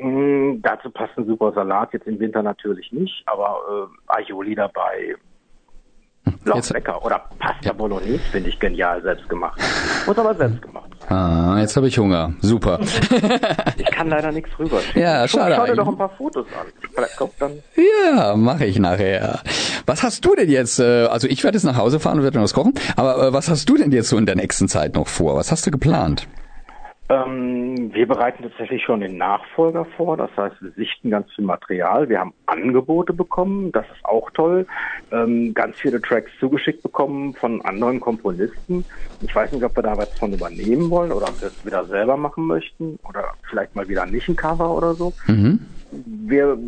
[0.00, 5.16] Mm, dazu passt ein super Salat, jetzt im Winter natürlich nicht, aber äh, Aioli dabei,
[6.54, 7.04] Jetzt, lecker.
[7.04, 9.60] Oder Pasta Bolognese finde ich genial selbst gemacht.
[10.06, 12.34] Muss aber selbst gemacht Ah, jetzt habe ich Hunger.
[12.40, 12.80] Super.
[13.78, 14.80] ich kann leider nichts rüber.
[14.94, 15.54] Ja, schade.
[15.56, 16.66] Schau dir doch ein paar Fotos an.
[16.94, 17.52] Vielleicht kommt dann.
[18.14, 19.40] Ja, mache ich nachher.
[19.86, 20.80] Was hast du denn jetzt?
[20.80, 22.74] Äh, also ich werde jetzt nach Hause fahren und werde noch was kochen.
[22.96, 25.36] Aber äh, was hast du denn jetzt so in der nächsten Zeit noch vor?
[25.36, 26.28] Was hast du geplant?
[27.10, 30.16] Ähm, wir bereiten tatsächlich schon den Nachfolger vor.
[30.18, 32.08] Das heißt, wir sichten ganz viel Material.
[32.08, 33.72] Wir haben Angebote bekommen.
[33.72, 34.66] Das ist auch toll.
[35.10, 38.84] Ähm, ganz viele Tracks zugeschickt bekommen von anderen Komponisten.
[39.22, 41.86] Ich weiß nicht, ob wir da was von übernehmen wollen oder ob wir es wieder
[41.86, 45.14] selber machen möchten oder vielleicht mal wieder nicht ein Cover oder so.
[45.26, 45.60] Mhm.
[45.90, 46.58] Wir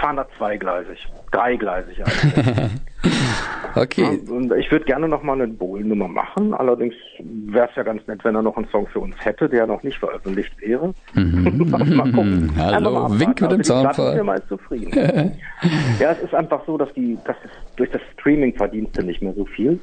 [0.00, 2.70] fahren da zweigleisig, dreigleisig eigentlich.
[3.74, 4.20] okay.
[4.26, 6.54] Ja, und ich würde gerne noch mal eine Bohlen-Nummer machen.
[6.54, 9.66] Allerdings wäre es ja ganz nett, wenn er noch einen Song für uns hätte, der
[9.66, 10.94] noch nicht veröffentlicht wäre.
[11.14, 11.70] Mhm.
[11.70, 12.52] mal gucken.
[12.56, 14.10] Hallo, mal Wink mit dem also Zaunfall.
[14.12, 15.36] Ich bin mal zufrieden.
[15.98, 19.20] ja, es ist einfach so, dass die, dass es durch das Streaming verdienst du nicht
[19.20, 19.78] mehr so viel.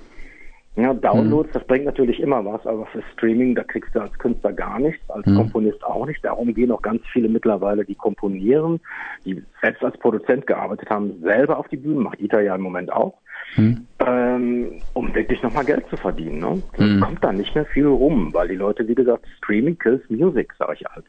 [0.77, 1.53] Ja, Downloads, mhm.
[1.53, 5.09] das bringt natürlich immer was, aber für Streaming, da kriegst du als Künstler gar nichts,
[5.09, 5.37] als mhm.
[5.37, 6.23] Komponist auch nicht.
[6.23, 8.79] Darum gehen auch ganz viele mittlerweile, die komponieren,
[9.25, 12.93] die selbst als Produzent gearbeitet haben, selber auf die Bühne, macht Dieter ja im Moment
[12.93, 13.15] auch,
[13.55, 13.87] mhm.
[14.05, 16.37] ähm, um wirklich nochmal Geld zu verdienen.
[16.37, 16.61] Ne?
[16.77, 16.99] Das mhm.
[16.99, 20.75] kommt da nicht mehr viel rum, weil die Leute, wie gesagt, Streaming kills Music, sage
[20.79, 21.05] ich halt.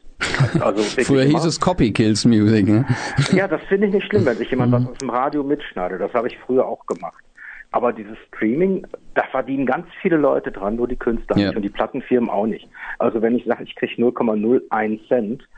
[0.63, 2.67] Also Früher hieß es Copy kills Music.
[2.67, 2.87] Ne?
[3.33, 4.89] Ja, das finde ich nicht schlimm, wenn sich jemand was mhm.
[4.89, 6.01] aus dem Radio mitschneidet.
[6.01, 7.23] Das habe ich früher auch gemacht.
[7.71, 11.49] Aber dieses Streaming, da verdienen ganz viele Leute dran, nur die Künstler ja.
[11.49, 12.67] nicht und die Plattenfirmen auch nicht.
[12.99, 15.49] Also wenn ich sage, ich kriege 0,01 Cent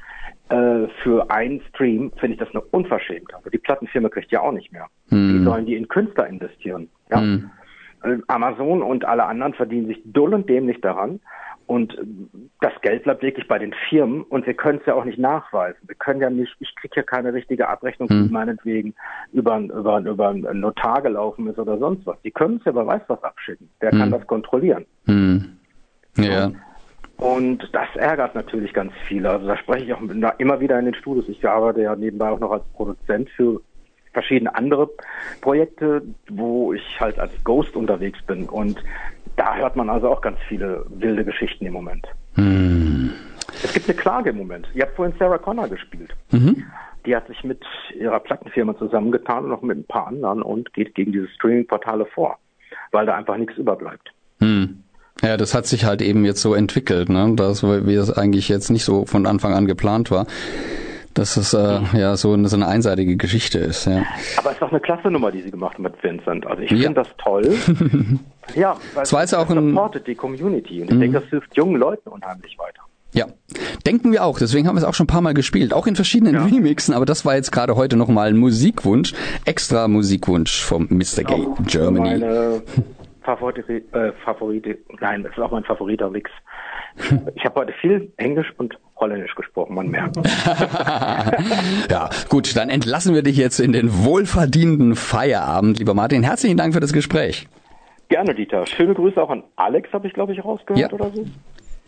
[0.49, 3.41] äh, für einen Stream, finde ich das eine Unverschämtheit.
[3.41, 4.87] Aber die Plattenfirma kriegt ja auch nicht mehr.
[5.11, 5.41] Hm.
[5.41, 6.89] Wie sollen die in Künstler investieren?
[7.11, 7.21] Ja.
[7.21, 7.51] Hm.
[8.29, 11.21] Amazon und alle anderen verdienen sich dull und dämlich daran.
[11.67, 11.97] Und
[12.61, 15.79] das Geld bleibt wirklich bei den Firmen und wir können es ja auch nicht nachweisen.
[15.87, 18.33] Wir können ja nicht, ich kriege ja keine richtige Abrechnung, die Hm.
[18.33, 18.93] meinetwegen
[19.33, 22.21] über, über, über einen Notar gelaufen ist oder sonst was.
[22.23, 23.69] Die können es ja, wer weiß was abschicken.
[23.79, 24.11] Kann Hm.
[24.11, 24.85] das kontrollieren?
[25.07, 25.59] Hm.
[26.17, 26.51] Ja.
[27.19, 29.31] Und das ärgert natürlich ganz viele.
[29.31, 30.01] Also da spreche ich auch
[30.39, 31.29] immer wieder in den Studios.
[31.29, 33.61] Ich arbeite ja nebenbei auch noch als Produzent für
[34.13, 34.91] verschiedene andere
[35.41, 38.49] Projekte, wo ich halt als Ghost unterwegs bin.
[38.49, 38.83] Und
[39.37, 42.07] da hört man also auch ganz viele wilde Geschichten im Moment.
[42.35, 43.13] Hm.
[43.63, 44.69] Es gibt eine Klage im Moment.
[44.75, 46.15] Ihr habt vorhin Sarah Connor gespielt.
[46.31, 46.65] Mhm.
[47.07, 47.63] Die hat sich mit
[47.99, 52.39] ihrer Plattenfirma zusammengetan und noch mit ein paar anderen und geht gegen diese Streaming-Portale vor,
[52.93, 54.13] weil da einfach nichts überbleibt.
[54.41, 54.83] Hm.
[55.23, 57.33] Ja, das hat sich halt eben jetzt so entwickelt, ne?
[57.37, 60.27] Das, wie es eigentlich jetzt nicht so von Anfang an geplant war.
[61.15, 64.05] Dass es äh, ja so eine, so eine einseitige Geschichte ist, ja.
[64.37, 66.47] Aber es ist doch eine klasse Nummer, die sie gemacht haben mit Vincent.
[66.47, 66.77] Also ich Ja.
[66.85, 67.53] finde das toll.
[68.55, 71.01] ja, weil Es jetzt auch supportet die Community und ich Mhm.
[71.01, 72.83] denke, das hilft jungen Leuten unheimlich weiter.
[73.13, 73.27] Ja,
[73.85, 74.39] denken wir auch.
[74.39, 76.95] Deswegen haben wir es auch schon ein paar Mal gespielt, auch in verschiedenen Remixen.
[76.95, 79.13] Aber das war jetzt gerade heute nochmal ein Musikwunsch,
[79.47, 81.25] extra Musikwunsch vom Mr.
[81.25, 82.21] Gay Auch Germany.
[82.21, 82.63] Meine
[83.23, 86.31] Favorite, äh, Favorite, nein, das ist auch mein favoriter Mix.
[87.35, 90.17] Ich habe heute viel Englisch und Holländisch gesprochen, man merkt.
[91.91, 96.23] ja, gut, dann entlassen wir dich jetzt in den wohlverdienten Feierabend, lieber Martin.
[96.23, 97.49] Herzlichen Dank für das Gespräch.
[98.09, 98.67] Gerne, Dieter.
[98.67, 100.93] Schöne Grüße auch an Alex, habe ich glaube ich rausgehört Ja.
[100.93, 101.25] oder so.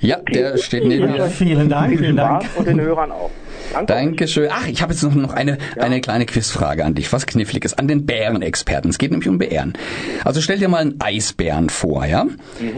[0.02, 1.26] Ja, der steht neben mir.
[1.28, 2.44] Vielen Dank, Viel vielen Dank.
[2.56, 3.30] Und den Hörern auch.
[3.72, 3.92] Danke.
[3.92, 4.48] Dankeschön.
[4.50, 7.88] Ach, ich habe jetzt noch, noch eine, eine kleine Quizfrage an dich, was Kniffliges, an
[7.88, 8.90] den Bärenexperten.
[8.90, 9.74] Es geht nämlich um Bären.
[10.24, 12.26] Also stell dir mal einen Eisbären vor, ja?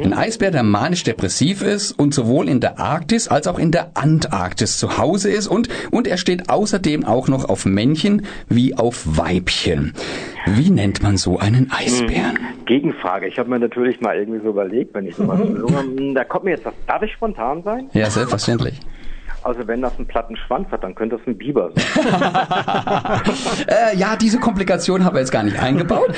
[0.02, 4.78] Ein Eisbär, der manisch-depressiv ist und sowohl in der Arktis als auch in der Antarktis
[4.78, 9.94] zu Hause ist und, und er steht außerdem auch noch auf Männchen wie auf Weibchen.
[10.46, 12.38] Wie nennt man so einen Eisbären?
[12.66, 13.26] Gegenfrage.
[13.26, 16.52] Ich habe mir natürlich mal irgendwie so überlegt, wenn ich sowas höre, da kommt mir
[16.52, 16.74] jetzt was.
[16.86, 17.90] Darf ich spontan sein?
[17.92, 18.80] Ja, selbstverständlich.
[19.42, 21.84] Also wenn das einen platten Schwanz hat, dann könnte das ein Biber sein.
[23.66, 26.14] Äh, ja, diese Komplikation haben wir jetzt gar nicht eingebaut.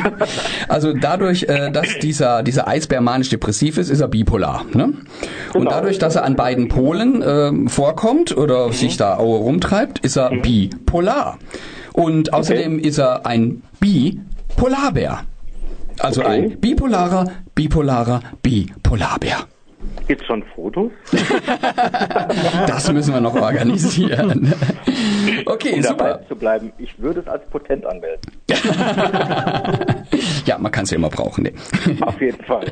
[0.68, 4.64] also dadurch, äh, dass dieser, dieser Eisbär manisch-depressiv ist, ist er bipolar.
[4.72, 4.84] Ne?
[4.84, 4.96] Und
[5.52, 5.70] Genau.
[5.70, 10.30] dadurch, dass er an beiden Polen äh, vorkommt oder sich da Aue rumtreibt, ist er
[10.30, 11.38] bipolar.
[11.92, 15.20] Und außerdem ist er ein Bipolarbär.
[15.98, 16.30] Also Okay.
[16.30, 19.38] ein bipolarer, bipolarer, Bipolarbär.
[20.06, 20.90] Gibt's schon Fotos?
[22.66, 24.52] Das müssen wir noch organisieren.
[25.46, 26.28] Okay, Um dabei super.
[26.28, 28.20] zu bleiben, ich würde es als potent anmelden.
[30.46, 31.44] Ja, man kann es ja immer brauchen.
[31.44, 31.52] Ne?
[32.00, 32.64] Auf jeden Fall.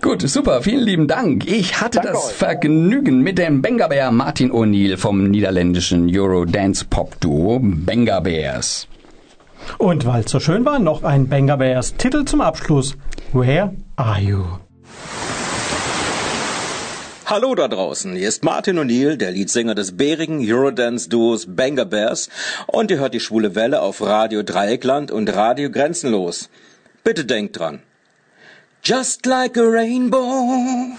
[0.00, 1.46] Gut, super, vielen lieben Dank.
[1.46, 2.32] Ich hatte Danke das euch.
[2.34, 8.88] Vergnügen mit dem Bengabär Martin O'Neill vom niederländischen Euro-Dance-Pop-Duo Benga Bears.
[9.78, 12.96] Und weil es so schön war, noch ein Banger Bears Titel zum Abschluss.
[13.32, 14.44] Where are you?
[17.28, 22.28] Hallo da draußen, hier ist Martin O'Neill, der Leadsänger des bärigen Eurodance-Duos Banger Bears
[22.68, 26.48] und ihr hört die schwule Welle auf Radio Dreieckland und Radio Grenzenlos.
[27.02, 27.80] Bitte denkt dran.
[28.84, 30.94] Just like a rainbow.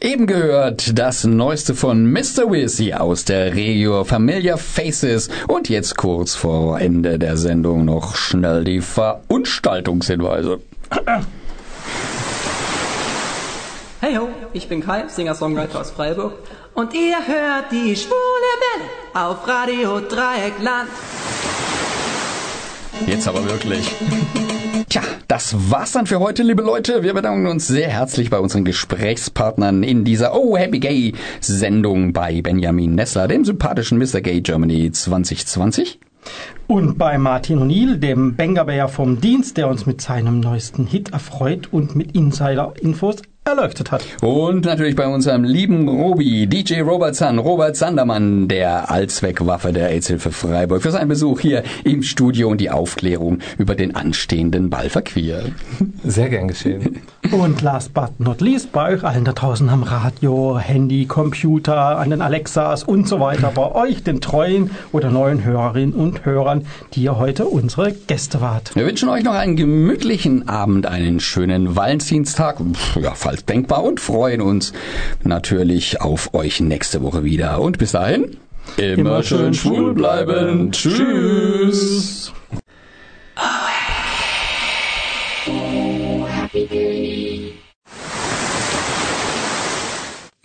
[0.00, 2.50] Eben gehört das Neueste von Mr.
[2.50, 8.64] Wizzy aus der Regio Familia Faces und jetzt kurz vor Ende der Sendung noch schnell
[8.64, 10.60] die Verunstaltungshinweise.
[14.08, 16.32] Hey ho, ich bin Kai, Singer-Songwriter aus Freiburg
[16.72, 18.14] und ihr hört die schwule
[18.64, 20.88] Welle auf Radio Dreieckland.
[23.06, 23.94] Jetzt aber wirklich.
[24.88, 27.02] Tja, das war's dann für heute, liebe Leute.
[27.02, 32.40] Wir bedanken uns sehr herzlich bei unseren Gesprächspartnern in dieser Oh Happy Gay Sendung bei
[32.40, 34.22] Benjamin Nessler, dem sympathischen Mr.
[34.22, 36.00] Gay Germany 2020.
[36.68, 41.72] Und bei Martin O'Neill, dem Bengerbär vom Dienst, der uns mit seinem neuesten Hit erfreut
[41.72, 44.04] und mit Insider-Infos erleuchtet hat.
[44.20, 50.30] Und natürlich bei unserem lieben Robi, DJ Robert San, Robert Sandermann, der Allzweckwaffe der AIDS-Hilfe
[50.30, 55.44] Freiburg, für seinen Besuch hier im Studio und die Aufklärung über den anstehenden Ballverquer.
[56.04, 57.00] Sehr gern geschehen.
[57.32, 62.10] Und last but not least, bei euch allen da draußen am Radio, Handy, Computer, an
[62.10, 66.57] den Alexas und so weiter, bei euch, den treuen oder neuen Hörerinnen und Hörern,
[66.94, 68.74] die ihr heute unsere Gäste wart.
[68.74, 72.58] Wir wünschen euch noch einen gemütlichen Abend, einen schönen Valentinstag,
[73.00, 74.72] ja, falls denkbar, und freuen uns
[75.24, 77.60] natürlich auf euch nächste Woche wieder.
[77.60, 78.36] Und bis dahin,
[78.76, 80.32] immer, Immer schön schön schwul bleiben.
[80.32, 80.72] bleiben.
[80.72, 82.32] Tschüss.